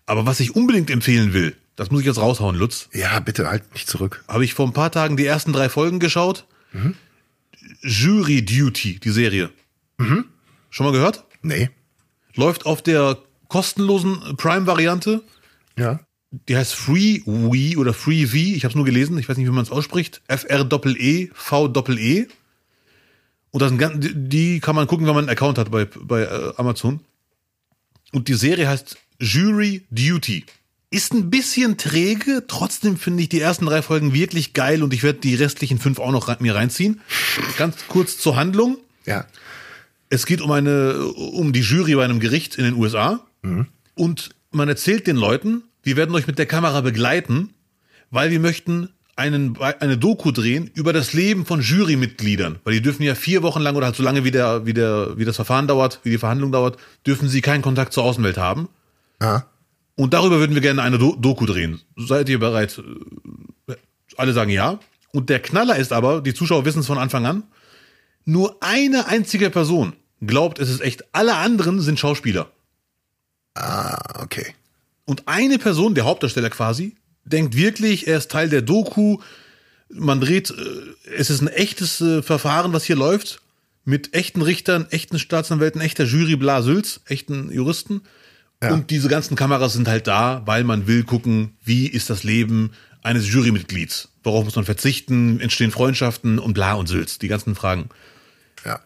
[0.05, 3.73] Aber was ich unbedingt empfehlen will, das muss ich jetzt raushauen, Lutz, Ja, bitte halt
[3.73, 4.23] nicht zurück.
[4.27, 6.45] habe ich vor ein paar Tagen die ersten drei Folgen geschaut.
[7.81, 9.49] Jury Duty, die Serie.
[9.97, 11.23] Schon mal gehört?
[11.41, 11.69] Nee.
[12.35, 13.17] Läuft auf der
[13.47, 15.23] kostenlosen Prime-Variante.
[15.77, 15.99] Ja.
[16.49, 18.35] Die heißt Free We oder Free V.
[18.35, 19.17] Ich habe es nur gelesen.
[19.19, 20.21] Ich weiß nicht, wie man es ausspricht.
[20.27, 21.29] F R Doppel E.
[23.51, 25.85] Und das sind ganz, die- die kann man gucken, wenn man einen Account hat bei
[25.85, 27.01] bei äh, Amazon.
[28.11, 30.45] Und die Serie heißt Jury Duty.
[30.89, 35.01] Ist ein bisschen träge, trotzdem finde ich die ersten drei Folgen wirklich geil und ich
[35.03, 37.01] werde die restlichen fünf auch noch mir reinziehen.
[37.57, 38.77] Ganz kurz zur Handlung.
[39.05, 39.25] Ja.
[40.09, 43.25] Es geht um eine, um die Jury bei einem Gericht in den USA.
[43.41, 43.67] Mhm.
[43.95, 47.53] Und man erzählt den Leuten, wir werden euch mit der Kamera begleiten,
[48.09, 52.59] weil wir möchten einen, eine Doku drehen über das Leben von Jurymitgliedern.
[52.63, 55.17] Weil die dürfen ja vier Wochen lang oder halt so lange wie, der, wie, der,
[55.17, 58.69] wie das Verfahren dauert, wie die Verhandlung dauert, dürfen sie keinen Kontakt zur Außenwelt haben.
[59.19, 59.45] Aha.
[59.95, 61.81] Und darüber würden wir gerne eine Do Doku drehen.
[61.95, 62.81] Seid ihr bereit?
[64.17, 64.79] Alle sagen ja.
[65.11, 67.43] Und der Knaller ist aber, die Zuschauer wissen es von Anfang an,
[68.25, 71.03] nur eine einzige Person glaubt, es ist echt.
[71.13, 72.49] Alle anderen sind Schauspieler.
[73.53, 74.55] Ah, okay.
[75.05, 76.95] Und eine Person, der Hauptdarsteller quasi,
[77.25, 79.19] denkt wirklich, er ist Teil der Doku.
[79.89, 83.41] Man dreht, äh, es ist ein echtes äh, Verfahren, was hier läuft.
[83.85, 88.01] Mit echten Richtern, echten Staatsanwälten, echter Jury, bla, Sülz, echten Juristen.
[88.61, 88.73] Ja.
[88.73, 92.71] Und diese ganzen Kameras sind halt da, weil man will gucken, wie ist das Leben
[93.01, 94.09] eines Jurymitglieds.
[94.23, 95.41] Worauf muss man verzichten?
[95.41, 97.19] Entstehen Freundschaften und bla und Sülz.
[97.19, 97.89] Die ganzen Fragen.
[98.63, 98.79] Ja.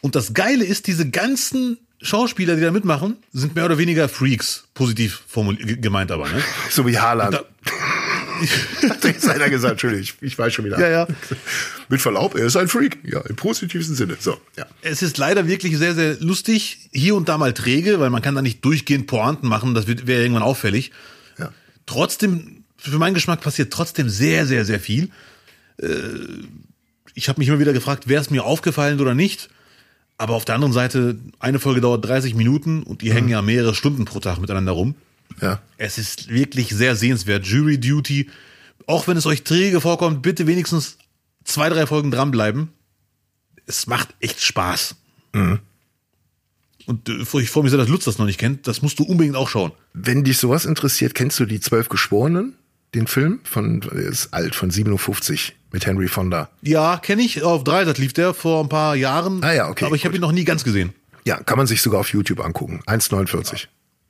[0.00, 4.64] Und das Geile ist, diese ganzen Schauspieler, die da mitmachen, sind mehr oder weniger Freaks,
[4.74, 5.22] positiv
[5.80, 6.42] gemeint aber, ne?
[6.70, 7.42] So wie Haaland.
[8.88, 10.78] Hat jetzt einer gesagt, Entschuldigung, ich, ich weiß schon wieder.
[10.78, 11.06] Ja, ja.
[11.88, 12.98] Mit Verlaub, er ist ein Freak.
[13.04, 14.16] Ja, im positivsten Sinne.
[14.20, 14.66] So, ja.
[14.82, 16.88] Es ist leider wirklich sehr, sehr lustig.
[16.92, 19.74] Hier und da mal träge, weil man kann da nicht durchgehend Pointen machen.
[19.74, 20.92] Das wäre irgendwann auffällig.
[21.38, 21.50] Ja.
[21.86, 25.10] Trotzdem, für meinen Geschmack passiert trotzdem sehr, sehr, sehr viel.
[25.80, 25.86] Äh,
[27.14, 29.48] ich habe mich immer wieder gefragt, wäre es mir aufgefallen oder nicht.
[30.18, 33.14] Aber auf der anderen Seite, eine Folge dauert 30 Minuten und die mhm.
[33.14, 34.94] hängen ja mehrere Stunden pro Tag miteinander rum.
[35.40, 35.60] Ja.
[35.76, 37.46] Es ist wirklich sehr sehenswert.
[37.46, 38.30] Jury Duty.
[38.86, 40.96] Auch wenn es euch träge vorkommt, bitte wenigstens
[41.44, 42.68] zwei, drei Folgen dranbleiben.
[43.66, 44.94] Es macht echt Spaß.
[45.32, 45.58] Mhm.
[46.86, 48.66] Und äh, ich freue mich sehr, dass Lutz das noch nicht kennt.
[48.66, 49.72] Das musst du unbedingt auch schauen.
[49.92, 52.54] Wenn dich sowas interessiert, kennst du die Zwölf Geschworenen?
[52.96, 56.48] Den Film von, ist alt, von 57 mit Henry Fonda.
[56.62, 57.42] Ja, kenne ich.
[57.42, 59.44] Auf Dreisat lief der vor ein paar Jahren.
[59.44, 59.84] Ah ja, okay.
[59.84, 60.94] Aber ich habe ihn noch nie ganz gesehen.
[61.26, 62.80] Ja, kann man sich sogar auf YouTube angucken.
[62.86, 63.66] 1,49.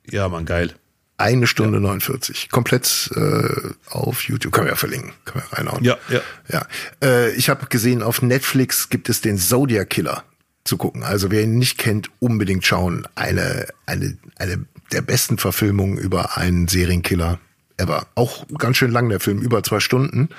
[0.09, 0.73] Ja, man, geil.
[1.17, 1.81] Eine Stunde ja.
[1.81, 2.49] 49.
[2.49, 4.53] Komplett äh, auf YouTube.
[4.53, 5.11] Können wir ja verlinken.
[5.25, 5.83] Können wir reinhauen.
[5.83, 6.21] Ja, ja.
[6.47, 6.65] ja.
[7.03, 10.23] Äh, ich habe gesehen, auf Netflix gibt es den Zodiac Killer
[10.63, 11.03] zu gucken.
[11.03, 13.05] Also wer ihn nicht kennt, unbedingt schauen.
[13.15, 17.39] Eine, eine, eine der besten Verfilmungen über einen Serienkiller
[17.77, 18.07] ever.
[18.15, 20.29] Auch ganz schön lang der Film, über zwei Stunden.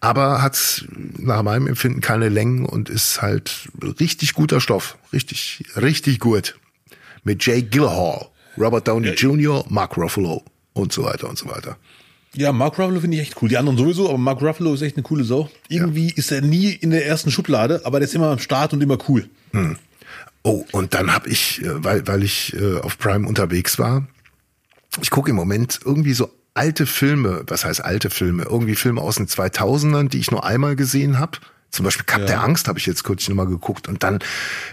[0.00, 0.84] Aber hat
[1.16, 3.68] nach meinem Empfinden keine Längen und ist halt
[4.00, 4.96] richtig guter Stoff.
[5.12, 6.58] Richtig, richtig gut.
[7.24, 9.10] Mit Jay Gyllenhaal, Robert Downey.
[9.10, 11.76] Jr., Mark Ruffalo und so weiter und so weiter.
[12.34, 13.48] Ja, Mark Ruffalo finde ich echt cool.
[13.48, 15.50] Die anderen sowieso, aber Mark Ruffalo ist echt eine coole Sau.
[15.68, 16.16] Irgendwie ja.
[16.16, 18.98] ist er nie in der ersten Schublade, aber der ist immer am Start und immer
[19.08, 19.28] cool.
[19.52, 19.76] Hm.
[20.42, 24.06] Oh, und dann habe ich, äh, weil, weil ich äh, auf Prime unterwegs war,
[25.02, 29.16] ich gucke im Moment irgendwie so alte Filme, was heißt alte Filme, irgendwie Filme aus
[29.16, 31.38] den 2000ern, die ich nur einmal gesehen habe.
[31.70, 32.26] Zum Beispiel Cup ja.
[32.26, 33.88] der Angst habe ich jetzt kurz nochmal geguckt.
[33.88, 34.20] Und dann,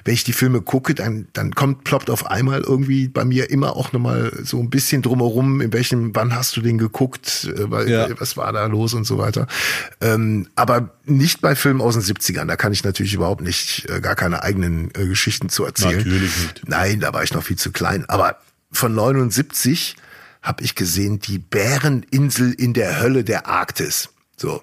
[0.05, 3.75] wenn ich die Filme gucke, dann, dann kommt, ploppt auf einmal irgendwie bei mir immer
[3.75, 8.07] auch nochmal so ein bisschen drumherum, in welchem, wann hast du den geguckt, äh, ja.
[8.17, 9.47] was war da los und so weiter.
[9.99, 12.45] Ähm, aber nicht bei Filmen aus den 70ern.
[12.45, 15.97] Da kann ich natürlich überhaupt nicht, äh, gar keine eigenen äh, Geschichten zu erzählen.
[15.97, 16.61] Natürlich nicht.
[16.67, 18.05] Nein, da war ich noch viel zu klein.
[18.07, 18.37] Aber
[18.71, 19.97] von 79
[20.45, 24.09] habe ich gesehen, die Bäreninsel in der Hölle der Arktis.
[24.37, 24.61] So.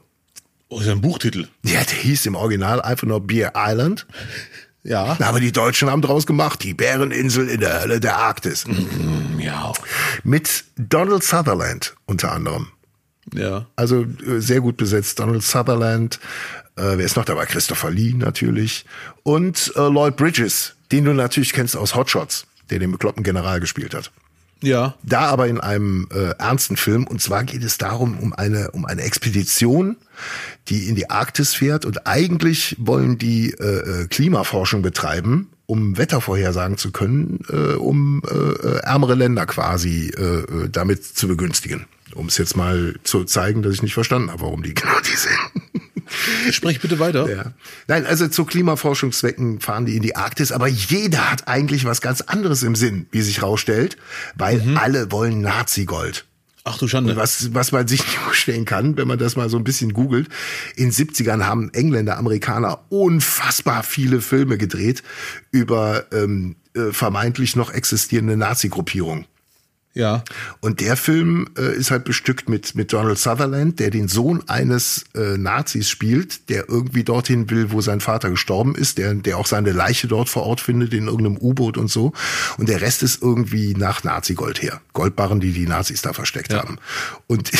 [0.68, 1.48] Oh, ist ein Buchtitel.
[1.64, 4.06] Ja, der hieß im Original einfach nur Beer Island.
[4.84, 5.18] Ja.
[5.20, 8.66] Aber die Deutschen haben draus gemacht, die Bäreninsel in der Hölle der Arktis.
[8.66, 9.72] Mm, ja.
[10.24, 12.68] Mit Donald Sutherland unter anderem.
[13.34, 13.66] Ja.
[13.76, 15.18] Also äh, sehr gut besetzt.
[15.18, 16.20] Donald Sutherland.
[16.76, 17.44] Äh, wer ist noch dabei?
[17.46, 18.84] Christopher Lee natürlich.
[19.24, 23.94] Und äh, Lloyd Bridges, den du natürlich kennst aus Hotshots, der den bekloppten General gespielt
[23.94, 24.10] hat.
[24.62, 24.94] Ja.
[25.02, 27.06] Da aber in einem äh, ernsten Film.
[27.06, 29.96] Und zwar geht es darum, um eine, um eine Expedition,
[30.68, 31.84] die in die Arktis fährt.
[31.84, 38.34] Und eigentlich wollen die äh, äh Klimaforschung betreiben, um Wettervorhersagen zu können, äh, um äh,
[38.34, 41.86] äh, ärmere Länder quasi äh, äh damit zu begünstigen.
[42.14, 45.16] Um es jetzt mal zu zeigen, dass ich nicht verstanden habe, warum die genau die
[45.16, 45.71] sind.
[46.50, 47.28] Sprich bitte weiter.
[47.28, 47.52] Ja.
[47.88, 52.20] Nein, also zu Klimaforschungszwecken fahren die in die Arktis, aber jeder hat eigentlich was ganz
[52.20, 53.96] anderes im Sinn, wie sich rausstellt,
[54.34, 54.76] weil mhm.
[54.76, 56.24] alle wollen Nazi-Gold.
[56.64, 57.12] Ach du Schande.
[57.12, 59.92] Und was, was man sich nicht vorstellen kann, wenn man das mal so ein bisschen
[59.92, 60.28] googelt.
[60.76, 65.02] In 70ern haben Engländer, Amerikaner unfassbar viele Filme gedreht
[65.50, 69.26] über ähm, äh, vermeintlich noch existierende Nazi-Gruppierungen.
[69.94, 70.24] Ja.
[70.60, 75.04] Und der Film äh, ist halt bestückt mit, mit Donald Sutherland, der den Sohn eines
[75.14, 79.46] äh, Nazis spielt, der irgendwie dorthin will, wo sein Vater gestorben ist, der, der auch
[79.46, 82.12] seine Leiche dort vor Ort findet, in irgendeinem U-Boot und so.
[82.56, 84.80] Und der Rest ist irgendwie nach Nazi-Gold her.
[84.94, 86.60] Goldbarren, die die Nazis da versteckt Ja.
[86.62, 86.78] haben.
[87.26, 87.50] Und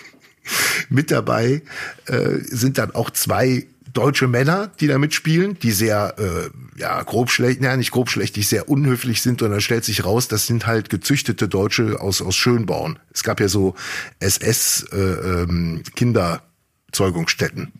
[0.90, 1.62] mit dabei
[2.06, 3.66] äh, sind dann auch zwei
[3.96, 8.48] deutsche Männer, die da mitspielen, die sehr, äh, ja, grob schlecht, ja, nicht grob schlechtig,
[8.48, 12.36] sehr unhöflich sind und dann stellt sich raus, das sind halt gezüchtete Deutsche aus, aus
[12.36, 12.98] Schönborn.
[13.12, 13.74] Es gab ja so
[14.18, 17.72] SS äh, ähm, Kinderzeugungsstätten.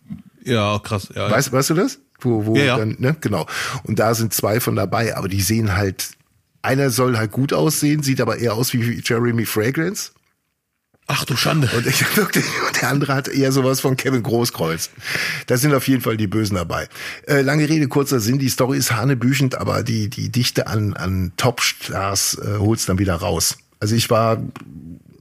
[0.43, 1.09] Ja, krass.
[1.13, 1.99] Ja, Weißt, weißt du das?
[2.19, 2.77] Wo, wo Ja, ja.
[2.77, 3.15] dann, ne?
[3.21, 3.45] Genau.
[3.83, 6.11] Und da sind zwei von dabei, aber die sehen halt,
[6.61, 10.11] einer soll halt gut aussehen, sieht aber eher aus wie Jeremy Fragrance.
[11.09, 11.69] Ach du Schande.
[11.75, 14.89] Und ich und der andere hat eher sowas von Kevin Großkreuz.
[15.47, 16.89] Da sind auf jeden Fall die Bösen dabei.
[17.25, 18.39] Äh, lange Rede, kurzer Sinn.
[18.39, 23.15] Die Story ist hanebüchend, aber die, die Dichte an, an Topstars äh, holt's dann wieder
[23.15, 23.57] raus.
[23.79, 24.43] Also ich war,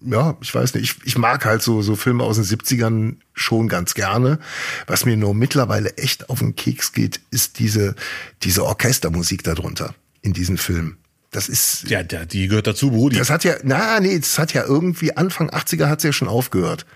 [0.04, 3.68] ja, ich weiß nicht, ich, ich mag halt so, so Filme aus den 70ern schon
[3.68, 4.40] ganz gerne.
[4.88, 7.94] Was mir nur mittlerweile echt auf den Keks geht, ist diese,
[8.42, 10.98] diese Orchestermusik darunter in diesen Filmen.
[11.36, 13.16] Das ist, Ja, die gehört dazu, Brudi.
[13.18, 16.86] das hat ja, na, nee, das hat ja irgendwie Anfang 80er hat's ja schon aufgehört.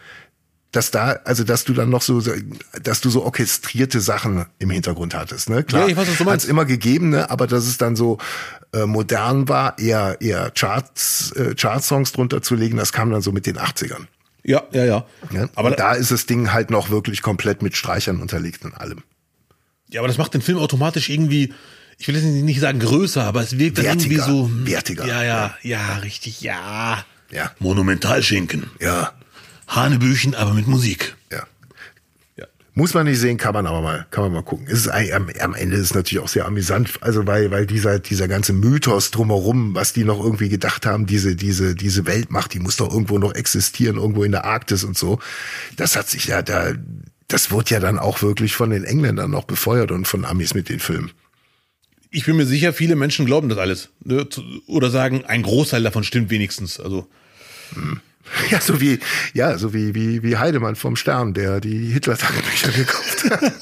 [0.72, 2.22] Dass da, also dass du dann noch so,
[2.82, 5.62] dass du so orchestrierte Sachen im Hintergrund hattest, ne?
[5.64, 6.44] Klar, Ja, ich weiß, was du meinst.
[6.44, 7.28] hat's immer gegeben, ne?
[7.28, 8.16] Aber dass es dann so
[8.72, 13.32] äh, modern war, eher eher Charts, äh, Chartsongs drunter zu legen, das kam dann so
[13.32, 14.06] mit den 80ern.
[14.44, 15.06] ja, ja, ja.
[15.32, 15.50] Ne?
[15.56, 19.02] Aber, da ist das Ding halt noch wirklich komplett mit Streichern unterlegt und allem.
[19.90, 21.52] ja, aber das macht den Film automatisch irgendwie,
[22.00, 24.66] ich will jetzt nicht sagen größer, aber es wirkt Wertiger, irgendwie so.
[24.66, 25.06] wertiger.
[25.06, 27.04] Ja, ja, ja, richtig, ja.
[27.30, 27.52] Ja.
[27.58, 28.70] Monumentalschinken.
[28.80, 29.12] Ja,
[29.68, 31.14] Hanebüchen, aber mit Musik.
[31.30, 31.42] ja.
[32.38, 32.46] Ja.
[32.72, 34.66] Muss man nicht sehen, kann man aber mal, kann man mal gucken.
[34.66, 37.98] Es ist am, am Ende ist es natürlich auch sehr amüsant, also weil, weil dieser,
[37.98, 42.60] dieser ganze Mythos drumherum, was die noch irgendwie gedacht haben, diese, diese, diese Weltmacht, die
[42.60, 45.18] muss doch irgendwo noch existieren, irgendwo in der Arktis und so.
[45.76, 46.72] Das hat sich ja da,
[47.28, 50.70] das wurde ja dann auch wirklich von den Engländern noch befeuert und von Amis mit
[50.70, 51.10] den Filmen.
[52.10, 53.88] Ich bin mir sicher, viele Menschen glauben das alles.
[54.04, 54.26] Ne?
[54.66, 56.80] Oder sagen, ein Großteil davon stimmt wenigstens.
[56.80, 57.06] Also,
[58.50, 58.98] Ja, so wie,
[59.32, 63.52] ja, so wie, wie, wie Heidemann vom Stern, der die Hitler-Tagebücher gekauft hat.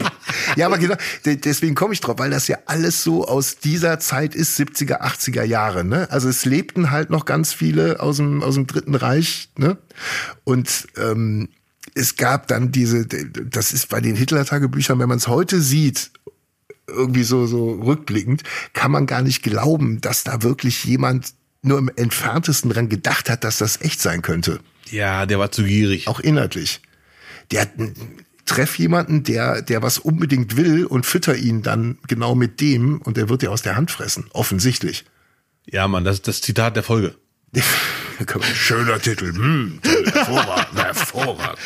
[0.56, 0.94] ja, aber genau,
[1.26, 5.00] de- deswegen komme ich drauf, weil das ja alles so aus dieser Zeit ist, 70er,
[5.02, 6.10] 80er Jahre, ne?
[6.10, 9.76] Also es lebten halt noch ganz viele aus dem, aus dem Dritten Reich, ne?
[10.44, 11.48] Und, ähm,
[11.94, 16.10] es gab dann diese, das ist bei den Hitler-Tagebüchern, wenn man es heute sieht,
[16.88, 21.90] irgendwie so, so rückblickend, kann man gar nicht glauben, dass da wirklich jemand nur im
[21.94, 24.60] entferntesten dran gedacht hat, dass das echt sein könnte.
[24.90, 26.08] ja, der war zu gierig.
[26.08, 26.80] Auch inhaltlich.
[27.50, 27.70] Der hat,
[28.46, 33.16] treff jemanden, der, der was unbedingt will und fütter ihn dann genau mit dem und
[33.16, 34.26] der wird dir aus der Hand fressen.
[34.32, 35.04] Offensichtlich.
[35.66, 37.14] Ja, Mann, das ist das Zitat der Folge.
[38.54, 39.32] Schöner Titel.
[39.32, 39.80] Hm,
[40.12, 41.58] hervorragend, hervorragend.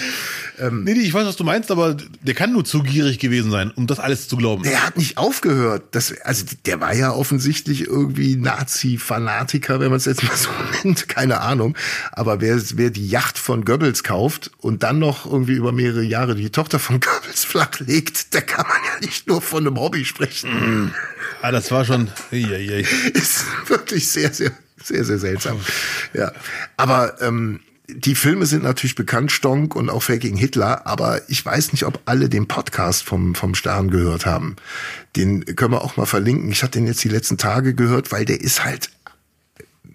[0.71, 3.73] Nee, nee, ich weiß, was du meinst, aber der kann nur zu gierig gewesen sein,
[3.75, 4.63] um das alles zu glauben.
[4.63, 5.83] Der hat nicht aufgehört.
[5.93, 10.51] Das, also der war ja offensichtlich irgendwie Nazi-Fanatiker, wenn man es jetzt mal so
[10.85, 11.09] nennt.
[11.09, 11.77] Keine Ahnung.
[12.13, 16.35] Aber wer, wer die Yacht von Goebbels kauft und dann noch irgendwie über mehrere Jahre
[16.37, 20.93] die Tochter von Goebbels flachlegt, da kann man ja nicht nur von einem Hobby sprechen.
[21.41, 22.09] Ah, das war schon.
[22.31, 24.53] Ist wirklich sehr, sehr,
[24.85, 25.61] sehr, sehr seltsam.
[26.15, 26.33] Ja.
[26.77, 31.73] Aber ähm, die Filme sind natürlich bekannt, Stonk und auch Faking Hitler, aber ich weiß
[31.73, 34.57] nicht, ob alle den Podcast vom, vom Stern gehört haben.
[35.17, 36.51] Den können wir auch mal verlinken.
[36.51, 38.91] Ich hatte den jetzt die letzten Tage gehört, weil der ist halt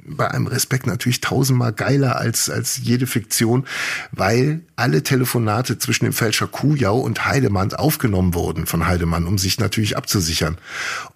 [0.09, 3.65] bei einem Respekt natürlich tausendmal geiler als, als jede Fiktion,
[4.11, 9.59] weil alle Telefonate zwischen dem Fälscher Kujau und Heidemann aufgenommen wurden von Heidemann, um sich
[9.59, 10.57] natürlich abzusichern.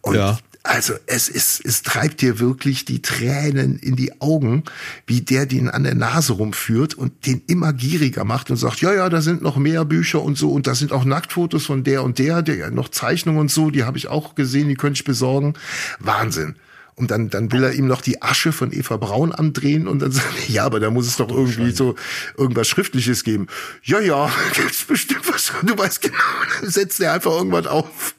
[0.02, 0.38] Und Ja.
[0.64, 4.64] Also es ist, es treibt dir wirklich die Tränen in die Augen,
[5.08, 8.94] wie der den an der Nase rumführt und den immer gieriger macht und sagt, ja,
[8.94, 12.04] ja, da sind noch mehr Bücher und so und da sind auch Nacktfotos von der
[12.04, 15.04] und der, der noch Zeichnungen und so, die habe ich auch gesehen, die könnte ich
[15.04, 15.56] besorgen.
[16.00, 16.56] Wahnsinn.
[16.94, 20.12] Und dann, dann will er ihm noch die Asche von Eva Braun andrehen und dann
[20.12, 21.96] sagt er, ja, aber da muss es doch irgendwie so
[22.38, 23.48] irgendwas Schriftliches geben.
[23.82, 25.52] Ja, ja, gibt's bestimmt was.
[25.64, 26.18] Du weißt genau,
[26.60, 28.14] dann setzt er einfach irgendwas auf.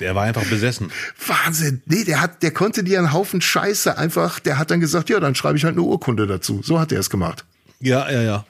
[0.00, 0.90] Der war einfach besessen.
[1.26, 1.82] Wahnsinn.
[1.86, 5.20] Nee, der hat, der konnte dir einen Haufen Scheiße einfach, der hat dann gesagt, ja,
[5.20, 6.60] dann schreibe ich halt eine Urkunde dazu.
[6.62, 7.44] So hat er es gemacht.
[7.80, 8.44] Ja, ja, ja.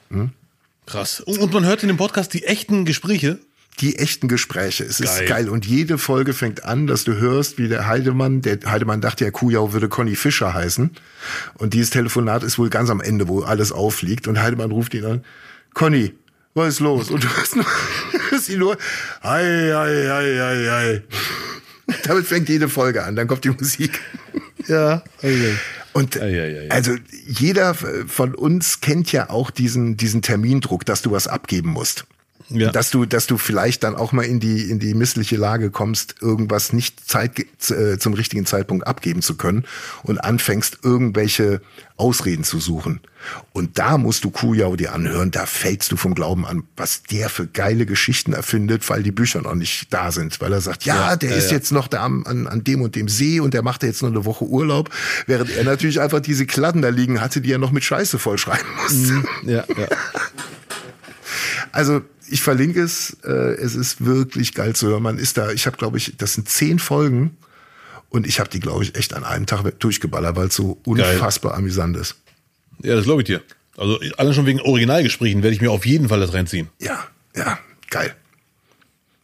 [0.85, 1.19] Krass.
[1.21, 3.39] Und, und man hört in dem Podcast die echten Gespräche.
[3.79, 4.83] Die echten Gespräche.
[4.83, 5.27] Es ist Geil.
[5.27, 5.49] geil.
[5.49, 9.31] Und jede Folge fängt an, dass du hörst, wie der Heidemann, der Heidemann dachte ja,
[9.31, 10.91] Kujau würde Conny Fischer heißen.
[11.55, 14.27] Und dieses Telefonat ist wohl ganz am Ende, wo alles aufliegt.
[14.27, 15.23] Und Heidemann ruft ihn an,
[15.73, 16.13] Conny,
[16.59, 17.09] was ist los?
[17.09, 17.65] Und du hörst nur,
[18.29, 18.77] hörst ihn nur,
[19.21, 21.03] ei, ei, ei, ei, ei.
[22.03, 23.99] Damit fängt jede Folge an, dann kommt die Musik.
[24.67, 25.03] Ja.
[25.17, 25.55] Okay.
[25.93, 26.95] Und Ja, ja, ja, also
[27.25, 32.05] jeder von uns kennt ja auch diesen, diesen Termindruck, dass du was abgeben musst.
[32.49, 32.71] Ja.
[32.71, 36.15] Dass du, dass du vielleicht dann auch mal in die, in die missliche Lage kommst,
[36.19, 37.39] irgendwas nicht Zeit,
[37.69, 39.65] äh, zum richtigen Zeitpunkt abgeben zu können
[40.03, 41.61] und anfängst, irgendwelche
[41.97, 43.01] Ausreden zu suchen.
[43.51, 47.29] Und da musst du Kujau dir anhören, da fällst du vom Glauben an, was der
[47.29, 50.39] für geile Geschichten erfindet, weil die Bücher noch nicht da sind.
[50.41, 51.57] Weil er sagt, ja, Ja, der ja, ist ja.
[51.57, 54.25] jetzt noch da an, an dem und dem See und der macht jetzt noch eine
[54.25, 54.89] Woche Urlaub,
[55.27, 58.67] während er natürlich einfach diese Kladden da liegen hatte, die er noch mit Scheiße vollschreiben
[58.81, 59.23] musste.
[59.45, 59.87] Ja, ja.
[61.71, 62.01] Also
[62.31, 63.17] ich verlinke es.
[63.23, 65.03] Äh, es ist wirklich geil zu hören.
[65.03, 65.51] Man ist da.
[65.51, 67.37] Ich habe, glaube ich, das sind zehn Folgen
[68.09, 71.55] und ich habe die, glaube ich, echt an einem Tag durchgeballert, weil es so unfassbar
[71.55, 72.15] amüsant ist.
[72.81, 73.41] Ja, das glaube ich dir.
[73.77, 76.67] Also allein schon wegen Originalgesprächen werde ich mir auf jeden Fall das reinziehen.
[76.79, 77.59] Ja, ja,
[77.89, 78.13] geil,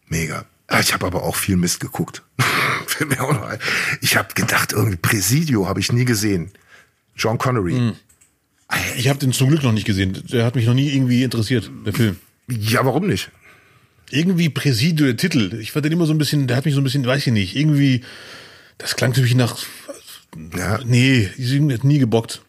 [0.07, 0.45] mega.
[0.67, 2.23] Ah, Ich habe aber auch viel Mist geguckt.
[4.01, 6.51] Ich habe gedacht, irgendwie Presidio habe ich nie gesehen.
[7.17, 7.93] John Connery.
[8.97, 10.23] Ich habe den zum Glück noch nicht gesehen.
[10.31, 12.17] Der hat mich noch nie irgendwie interessiert, der Film.
[12.47, 13.31] Ja, warum nicht?
[14.11, 15.57] Irgendwie Präsidio, der Titel.
[15.59, 17.33] Ich fand den immer so ein bisschen, der hat mich so ein bisschen, weiß ich
[17.33, 18.03] nicht, irgendwie,
[18.77, 19.57] das klang natürlich nach,
[20.55, 22.41] Ja, nee, ich hat nie gebockt.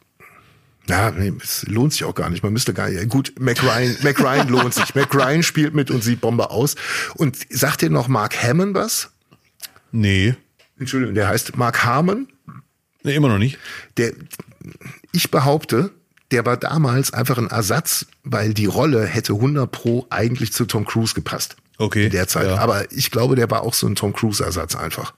[0.89, 2.43] Ja, nee, es lohnt sich auch gar nicht.
[2.45, 3.09] Man müsste gar nicht.
[3.09, 4.95] Gut, Mac Ryan, Mac Ryan lohnt sich.
[4.95, 6.77] Mac Ryan spielt mit und sieht Bombe aus.
[7.17, 9.11] Und sagt dir noch Mark Hammond was?
[9.91, 10.37] Nee,
[10.79, 12.29] Entschuldigung, der heißt Mark Harmon.
[13.03, 13.59] nee immer noch nicht.
[13.97, 14.13] Der,
[15.13, 15.91] ich behaupte,
[16.31, 20.85] der war damals einfach ein Ersatz, weil die Rolle hätte 100 pro eigentlich zu Tom
[20.85, 21.57] Cruise gepasst.
[21.79, 22.47] Okay, In der Zeit.
[22.47, 22.57] ja.
[22.57, 25.13] Aber ich glaube, der war auch so ein Tom Cruise Ersatz einfach.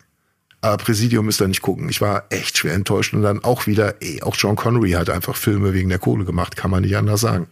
[0.61, 1.89] Aber Präsidium müsst ihr nicht gucken.
[1.89, 5.37] Ich war echt schwer enttäuscht und dann auch wieder, ey, auch John Connery hat einfach
[5.37, 7.47] Filme wegen der Kohle gemacht, kann man nicht anders sagen.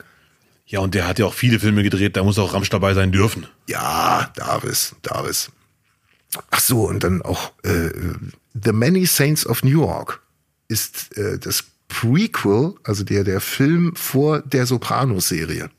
[0.66, 3.12] Ja, und der hat ja auch viele Filme gedreht, da muss auch Ramsch dabei sein
[3.12, 3.46] dürfen.
[3.68, 5.50] Ja, Davis, Davis.
[6.50, 7.90] Ach so, und dann auch äh,
[8.60, 10.20] The Many Saints of Newark
[10.66, 15.70] ist äh, das Prequel, also der der Film vor der Sopranos-Serie.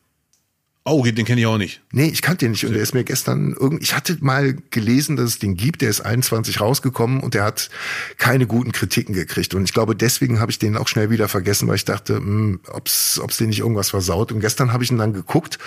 [0.89, 1.81] Oh, den kenne ich auch nicht.
[1.91, 5.17] Nee, ich kannte den nicht und der ist mir gestern irgend ich hatte mal gelesen,
[5.17, 7.69] dass es den gibt, der ist 21 rausgekommen und der hat
[8.17, 11.67] keine guten Kritiken gekriegt und ich glaube, deswegen habe ich den auch schnell wieder vergessen,
[11.67, 14.97] weil ich dachte, hm, ob's ob's den nicht irgendwas versaut und gestern habe ich ihn
[14.97, 15.59] dann geguckt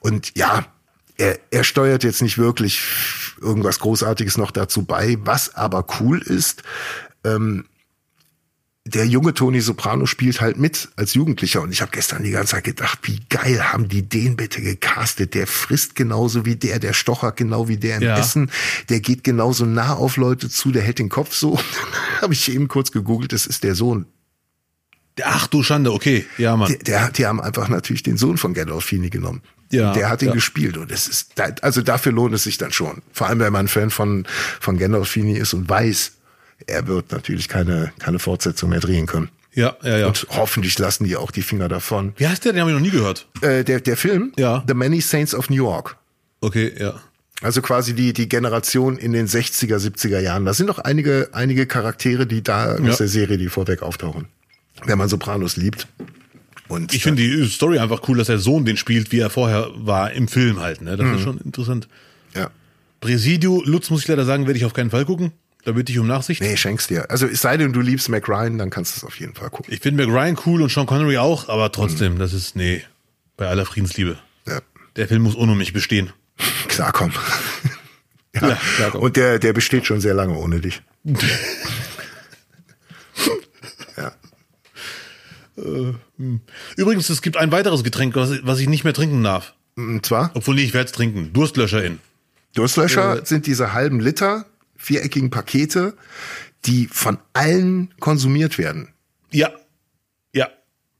[0.00, 0.66] und ja,
[1.18, 2.82] er, er steuert jetzt nicht wirklich
[3.40, 6.64] irgendwas großartiges noch dazu bei, was aber cool ist,
[8.86, 12.52] der junge Tony Soprano spielt halt mit als Jugendlicher und ich habe gestern die ganze
[12.52, 15.32] Zeit gedacht, wie geil haben die den bitte gecastet.
[15.32, 18.18] Der frisst genauso wie der, der stochert genau wie der im Ja.
[18.18, 18.50] Essen,
[18.90, 21.58] der geht genauso nah auf Leute zu, der hält den Kopf so.
[22.20, 24.04] habe ich eben kurz gegoogelt, das ist der Sohn.
[25.22, 26.26] Ach du Schande, okay.
[26.36, 26.68] Ja, Mann.
[26.68, 29.40] Der, der, die haben einfach natürlich den Sohn von Gandolfini genommen.
[29.70, 30.34] Ja, der hat ihn ja.
[30.34, 33.00] gespielt und es ist, also dafür lohnt es sich dann schon.
[33.12, 34.26] Vor allem, wenn man Fan von,
[34.60, 36.12] von Gandolfini ist und weiß,
[36.66, 39.28] er wird natürlich keine, keine Fortsetzung mehr drehen können.
[39.54, 40.06] Ja, ja, ja.
[40.08, 42.12] Und hoffentlich lassen die auch die Finger davon.
[42.16, 42.52] Wie heißt der?
[42.52, 43.28] Den habe ich noch nie gehört.
[43.40, 44.64] Äh, der, der Film, Ja.
[44.66, 45.96] The Many Saints of Newark.
[46.40, 46.94] Okay, ja.
[47.40, 50.44] Also quasi die, die Generation in den 60er, 70er Jahren.
[50.44, 52.90] Da sind noch einige, einige Charaktere, die da Ja.
[52.90, 54.26] aus der Serie, die vorweg auftauchen.
[54.84, 55.86] Wenn man Sopranos liebt.
[56.66, 59.68] Und Ich finde die Story einfach cool, dass der Sohn den spielt, wie er vorher
[59.76, 60.80] war im Film halt.
[60.80, 60.96] Ne?
[60.96, 61.14] Das Mhm.
[61.14, 61.88] ist schon interessant.
[62.34, 62.50] ja.
[63.00, 65.32] Presidio, Lutz, muss ich leider sagen, werde ich auf keinen Fall gucken.
[65.64, 66.40] Da bitte ich um Nachsicht.
[66.42, 67.10] Nee, schenk's dir.
[67.10, 69.48] Also es sei denn, du liebst Mac Ryan, dann kannst du es auf jeden Fall
[69.50, 69.72] gucken.
[69.72, 72.82] Ich finde McRyan cool und Sean Connery auch, aber trotzdem, das ist, nee,
[73.36, 74.18] bei aller Friedensliebe.
[74.46, 74.60] Ja.
[74.96, 76.12] Der Film muss ohne mich bestehen.
[76.68, 77.14] Klarkommen.
[78.40, 79.06] Ja, klarkommen.
[79.06, 80.82] Und der, der besteht schon sehr lange ohne dich.
[83.96, 84.12] ja.
[86.76, 89.54] Übrigens, es gibt ein weiteres Getränk, was, was ich nicht mehr trinken darf.
[89.76, 91.32] Und zwar, Obwohl, nee, ich werde es trinken.
[91.32, 92.00] Durstlöscher in.
[92.54, 93.24] Durstlöscher Äh.
[93.24, 94.46] sind diese halben Liter,
[94.84, 95.94] viereckigen Pakete,
[96.66, 98.88] die von allen konsumiert werden.
[99.32, 99.50] Ja.
[100.32, 100.48] Ja.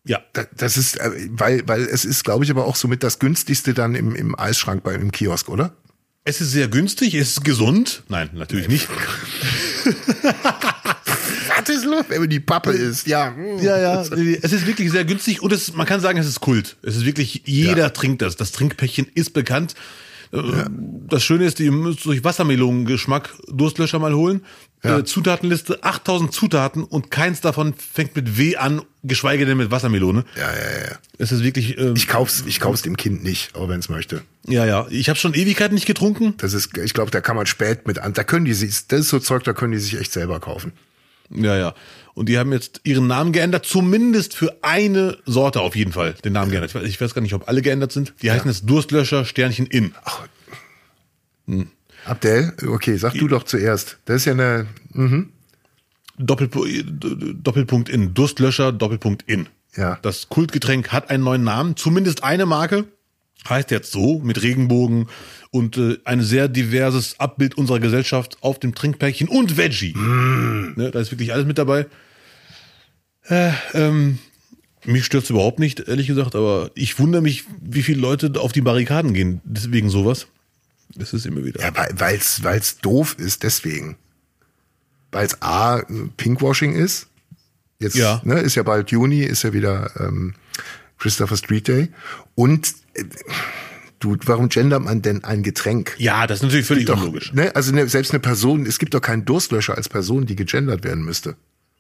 [0.05, 0.21] Ja.
[0.33, 3.75] Da- Das ist, äh, weil, weil es ist, glaube ich, aber auch somit das günstigste
[3.75, 5.75] dann im, im Eisschrank bei im Kiosk, oder?
[6.27, 8.03] Es ist sehr günstig, es ist gesund.
[8.09, 8.89] Nein, natürlich nicht.
[11.57, 13.07] Was ist los, wenn man die Pappe ist?
[13.07, 13.35] Ja.
[13.61, 14.01] Ja, ja.
[14.03, 16.77] Es ist wirklich sehr günstig und es, man kann sagen, es ist Kult.
[16.83, 17.89] Es ist wirklich, jeder Ja.
[17.91, 18.37] trinkt das.
[18.37, 19.75] Das Trinkpäckchen ist bekannt.
[20.35, 20.65] Äh,
[21.09, 24.41] Das Schöne ist, ihr müsst durch Wassermelonengeschmack Durstlöscher mal holen.
[24.83, 24.99] Ja.
[24.99, 30.25] Äh, Zutatenliste, 8000 Zutaten und keins davon fängt mit W an, geschweige denn mit Wassermelone.
[30.37, 30.97] Ja, ja, ja.
[31.19, 34.23] Es ist wirklich, ähm, Ich kauf's, ich kauf's dem Kind nicht, auch wenn es möchte.
[34.47, 34.87] ja, ja.
[34.91, 36.35] Ich habe schon Ewigkeiten nicht getrunken.
[36.39, 38.13] Das ist, ich glaube, da kann man spät mit an.
[38.13, 40.73] Da können die sich, das ist so Zeug, da können die sich echt selber kaufen.
[41.31, 41.75] Ja, ja.
[42.15, 46.33] Und die haben jetzt ihren Namen geändert, zumindest für eine Sorte auf jeden Fall den
[46.33, 46.71] Namen geändert.
[46.71, 48.15] Ich weiß, ich weiß gar nicht, ob alle geändert sind.
[48.23, 49.95] Die heißen jetzt Durstlöscher Sternchen in.
[52.05, 53.99] Abdel, okay, sag du doch zuerst.
[54.05, 55.31] Das ist ja eine, mhm.
[56.19, 56.83] Doppelpu-
[57.43, 58.15] Doppelpunkt in.
[58.15, 59.49] Durstlöscher, Doppelpunkt in.
[59.77, 59.99] Ja.
[60.03, 62.85] Das Kultgetränk hat einen neuen Namen, zumindest eine Marke.
[63.49, 65.09] Heißt jetzt so, mit Regenbogen
[65.51, 69.95] und äh, ein sehr diverses Abbild unserer Gesellschaft auf dem Trinkpäckchen und Veggie.
[69.97, 71.87] Ne, da ist wirklich alles mit dabei.
[73.29, 74.19] Äh, ähm,
[74.85, 78.61] mich stört's überhaupt nicht, ehrlich gesagt, aber ich wundere mich, wie viele Leute auf die
[78.61, 80.27] Barrikaden gehen, deswegen sowas.
[80.95, 81.61] Das ist immer wieder.
[81.61, 83.97] Ja, weil es doof ist, deswegen.
[85.13, 85.83] Weil es A,
[86.17, 87.09] Pinkwashing ist.
[87.79, 88.21] Jetzt Ja.
[88.25, 90.35] Ne, ist ja bald Juni, ist ja wieder ähm,
[90.99, 91.89] Christopher Street Day.
[92.35, 92.75] Und
[94.01, 95.95] du, warum gendert man denn ein Getränk?
[95.99, 97.33] Ja, das ist natürlich völlig Doch, unlogisch.
[97.33, 100.85] ne, also ne, selbst eine Person, es gibt doch keinen Durstlöscher als Person, die gegendert
[100.85, 101.37] werden müsste.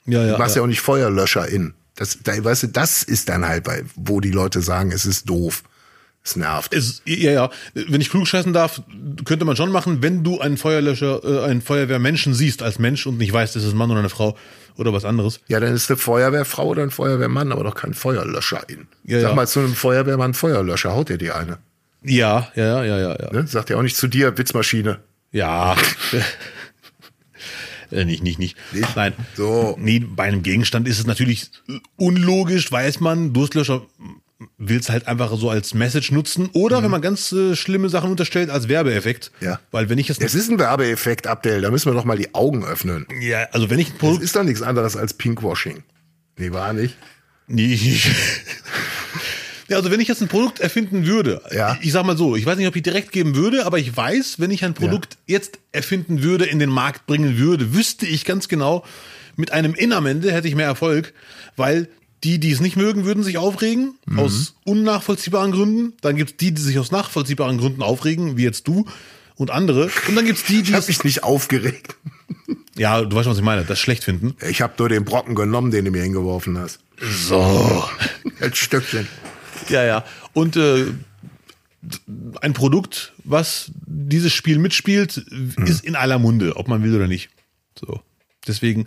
[0.07, 0.33] Ja, ja.
[0.33, 0.61] Du machst ja.
[0.61, 0.65] ja.
[0.65, 1.75] auch nicht Feuerlöscher in.
[1.97, 5.29] Das, da, weißt du, das ist dann halt, bei, wo die Leute sagen, es ist
[5.29, 5.62] doof.
[6.25, 6.72] Es nervt.
[6.72, 7.51] Es, ja, ja.
[7.75, 8.83] Wenn ich klug scheißen darf,
[9.27, 13.18] könnte man schon machen, wenn du einen Feuerlöscher, äh, einen Feuerwehrmenschen siehst als Mensch und
[13.18, 14.35] nicht weißt, ist es ein Mann oder eine Frau
[14.77, 15.41] oder was anderes.
[15.49, 18.87] Ja, dann ist eine Feuerwehrfrau oder ein Feuerwehrmann, aber doch kein Feuerlöscher in.
[19.05, 19.35] Ja, Sag ja.
[19.35, 21.59] mal zu einem Feuerwehrmann Feuerlöscher, haut dir die eine.
[22.03, 23.33] Ja, ja, ja, ja, ja.
[23.33, 23.47] Ne?
[23.47, 25.01] Sagt ja auch nicht zu dir, Witzmaschine.
[25.31, 25.77] Ja.
[27.91, 28.57] Äh, nicht, nicht, nicht.
[28.72, 28.97] Nicht?
[28.97, 29.12] Nein.
[29.37, 29.77] So.
[29.79, 31.51] Nee, bei einem Gegenstand ist es natürlich
[31.97, 33.83] unlogisch, weiß man, Durstlöscher
[34.59, 38.11] will es halt einfach so als Message nutzen oder wenn man ganz äh, schlimme Sachen
[38.11, 39.32] unterstellt, als Werbeeffekt.
[39.40, 39.47] Mhm.
[39.47, 39.61] Ja.
[39.70, 42.34] Weil wenn ich jetzt, Es ist ein Werbeeffekt, Abdel, da müssen wir doch mal die
[42.34, 43.07] Augen öffnen.
[43.20, 45.82] ja, also wenn ich ein Das Produkt ist doch nichts anderes als Pinkwashing.
[46.38, 46.97] Nee, war nicht.
[47.47, 48.07] Nee, ich,
[49.68, 51.78] ja, also wenn ich jetzt ein Produkt erfinden würde, Ja.
[51.82, 54.36] ich sag mal so, ich weiß nicht, ob ich direkt geben würde, aber ich weiß,
[54.40, 58.49] wenn ich ein Produkt jetzt erfinden würde, in den Markt bringen würde, wüsste ich ganz
[58.49, 58.84] genau,
[59.36, 61.12] mit einem In am Ende hätte ich mehr Erfolg,
[61.57, 61.88] weil
[62.25, 65.93] die, die es nicht mögen, würden sich aufregen, aus unnachvollziehbaren Gründen.
[66.01, 68.87] Dann gibt's die, die sich aus nachvollziehbaren Gründen aufregen, wie jetzt du
[69.37, 69.91] und andere.
[70.09, 71.97] Und dann gibt's die, die Ich habe es, mich nicht aufgeregt.
[72.77, 74.35] ja, du weißt schon, was ich meine, das schlecht finden.
[74.49, 76.81] Ich habe nur den Brocken genommen, den du mir hingeworfen hast.
[77.01, 77.85] So.
[78.41, 79.07] Ein Stückchen.
[79.68, 80.05] Ja, ja.
[80.33, 80.87] Und äh,
[82.41, 85.18] ein Produkt, was dieses Spiel mitspielt,
[85.64, 87.29] ist in aller Munde, ob man will oder nicht.
[87.79, 88.01] So.
[88.47, 88.87] Deswegen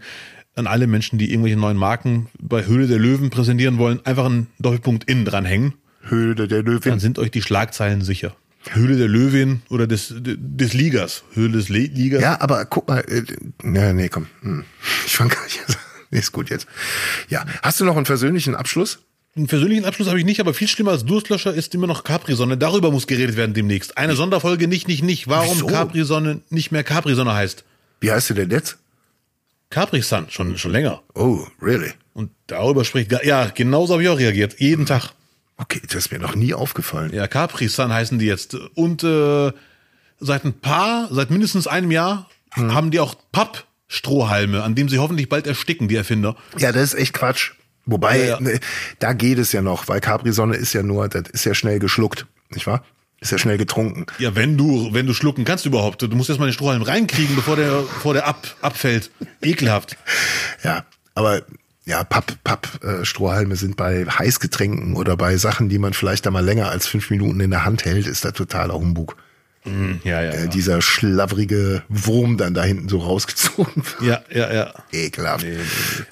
[0.58, 4.48] an alle Menschen, die irgendwelche neuen Marken bei Höhle der Löwen präsentieren wollen, einfach einen
[4.60, 5.74] Doppelpunkt innen dranhängen.
[6.02, 7.00] Höhle der Dann Löwin.
[7.00, 8.36] sind euch die Schlagzeilen sicher.
[8.72, 11.24] Höhle der Löwin oder des, des Ligers.
[11.34, 12.22] Höhle des Le Ligers.
[12.22, 13.00] Ja, aber guck mal.
[13.00, 13.24] Äh,
[13.64, 14.28] nee, nee, komm.
[14.42, 14.64] Hm.
[15.06, 15.60] Ich fang gar nicht.
[16.10, 16.68] Nee, ist gut jetzt.
[17.28, 17.46] Ja.
[17.62, 19.00] Hast du noch einen persönlichen Abschluss?
[19.36, 22.58] Einen persönlichen Abschluss habe ich nicht, aber viel schlimmer als Durstlöscher ist immer noch Capri-Sonne.
[22.58, 23.98] Darüber muss geredet werden demnächst.
[23.98, 25.28] Eine Sonderfolge nicht, nicht, nicht.
[25.28, 25.68] Warum?
[25.68, 27.66] Capri-Sonne nicht mehr Capri-Sonne heißt.
[28.00, 28.78] Wie heißt du denn jetzt?
[29.70, 31.02] Capri-Sun, schon, schon länger.
[31.14, 31.92] Oh, really?
[32.14, 34.60] Und darüber spricht, ja, genauso habe ich auch reagiert.
[34.60, 35.12] Jeden Tag.
[35.58, 37.14] Okay, das ist mir noch nie aufgefallen.
[37.14, 38.54] Ja, Capri-Sun heißen die jetzt.
[38.54, 39.52] Und äh,
[40.20, 45.30] seit ein paar, seit mindestens einem Jahr haben die auch Pappstrohhalme, an dem sie hoffentlich
[45.30, 46.36] bald ersticken, die Erfinder.
[46.58, 47.52] Ja, das ist echt Quatsch.
[47.86, 48.40] Wobei, Ja, ja.
[48.40, 48.60] ne,
[49.00, 52.26] da geht es ja noch, weil Capri-Sonne ist ja nur, das ist ja schnell geschluckt,
[52.52, 52.84] nicht wahr?
[53.20, 54.06] Ist ja schnell getrunken.
[54.20, 56.02] Ja, wenn du, wenn du schlucken kannst überhaupt.
[56.02, 59.12] Du musst erst mal den Strohhalm reinkriegen, bevor der, bevor der ab, abfällt.
[59.42, 59.98] Ekelhaft.
[60.64, 61.44] Ja, aber
[61.86, 66.32] ja, Papp, Papp, äh, Strohhalme sind bei Heißgetränken oder bei Sachen, die man vielleicht da
[66.32, 69.16] mal länger als fünf Minuten in der Hand hält, ist da totaler Humbug.
[70.04, 70.32] Ja, ja.
[70.32, 74.02] Äh, dieser schlavrige Wurm dann da hinten so rausgezogen wird.
[74.02, 74.74] Ja, ja, ja.
[74.92, 75.46] Ekelhaft.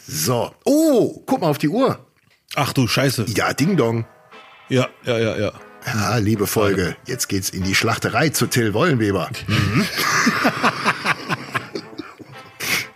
[0.07, 0.53] So.
[0.65, 1.99] Oh, guck mal auf die Uhr.
[2.55, 3.25] Ach du Scheiße.
[3.35, 4.05] Ja, Ding Dong.
[4.69, 5.53] Ja, ja, ja, ja.
[5.86, 9.29] Ja, liebe Folge, jetzt geht's in die Schlachterei zu Till Wollenweber.
[9.47, 9.86] Mhm.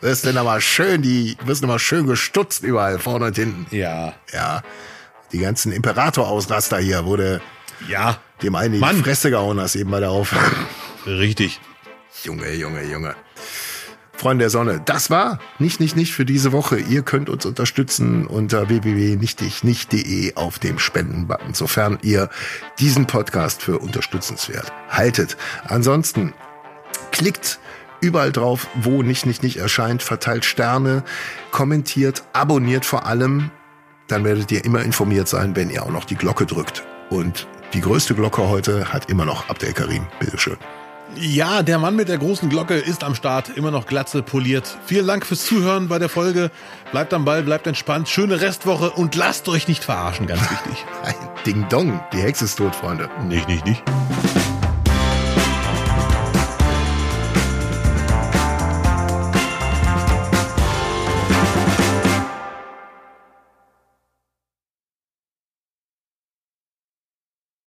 [0.02, 3.68] wirst du nochmal schön, die, wirst nochmal schön gestutzt überall, vorne und hinten.
[3.76, 4.14] Ja.
[4.34, 4.64] Ja,
[5.32, 7.42] die ganzen Imperator-Ausraster hier, du
[7.88, 8.18] Ja.
[8.42, 9.04] dem einen in die Mann.
[9.04, 10.52] Fresse gehauen hast, eben bei der Aufnahme.
[11.06, 11.60] Richtig.
[12.24, 13.16] Junge, Junge, Junge.
[14.20, 16.78] Freunde der Sonne, das war nicht, nicht, nicht für diese Woche.
[16.78, 22.30] Ihr könnt uns unterstützen unter www.nichtichnicht.de auf dem Spendenbutton, sofern ihr
[22.80, 25.38] diesen Podcast für unterstützenswert haltet.
[25.64, 26.34] Ansonsten
[27.12, 27.60] klickt
[28.02, 31.06] überall drauf, wo nicht, nicht, nicht erscheint, verteilt Sterne,
[31.52, 33.52] kommentiert, abonniert vor allem.
[34.08, 36.84] Dann werdet ihr immer informiert sein, wenn ihr auch noch die Glocke drückt.
[37.10, 40.08] Und die größte Glocke heute hat immer noch Abdel Karim.
[40.20, 40.58] Bitteschön.
[41.16, 44.78] Ja, der Mann mit der großen Glocke ist am Start, immer noch glatze poliert.
[44.86, 46.52] Vielen Dank fürs Zuhören bei der Folge.
[46.92, 50.86] Bleibt am Ball, bleibt entspannt, schöne Restwoche und lasst euch nicht verarschen, ganz wichtig.
[51.46, 53.10] Ding Dong, die Hexe ist tot, Freunde.
[53.28, 53.84] nicht, nicht, nicht.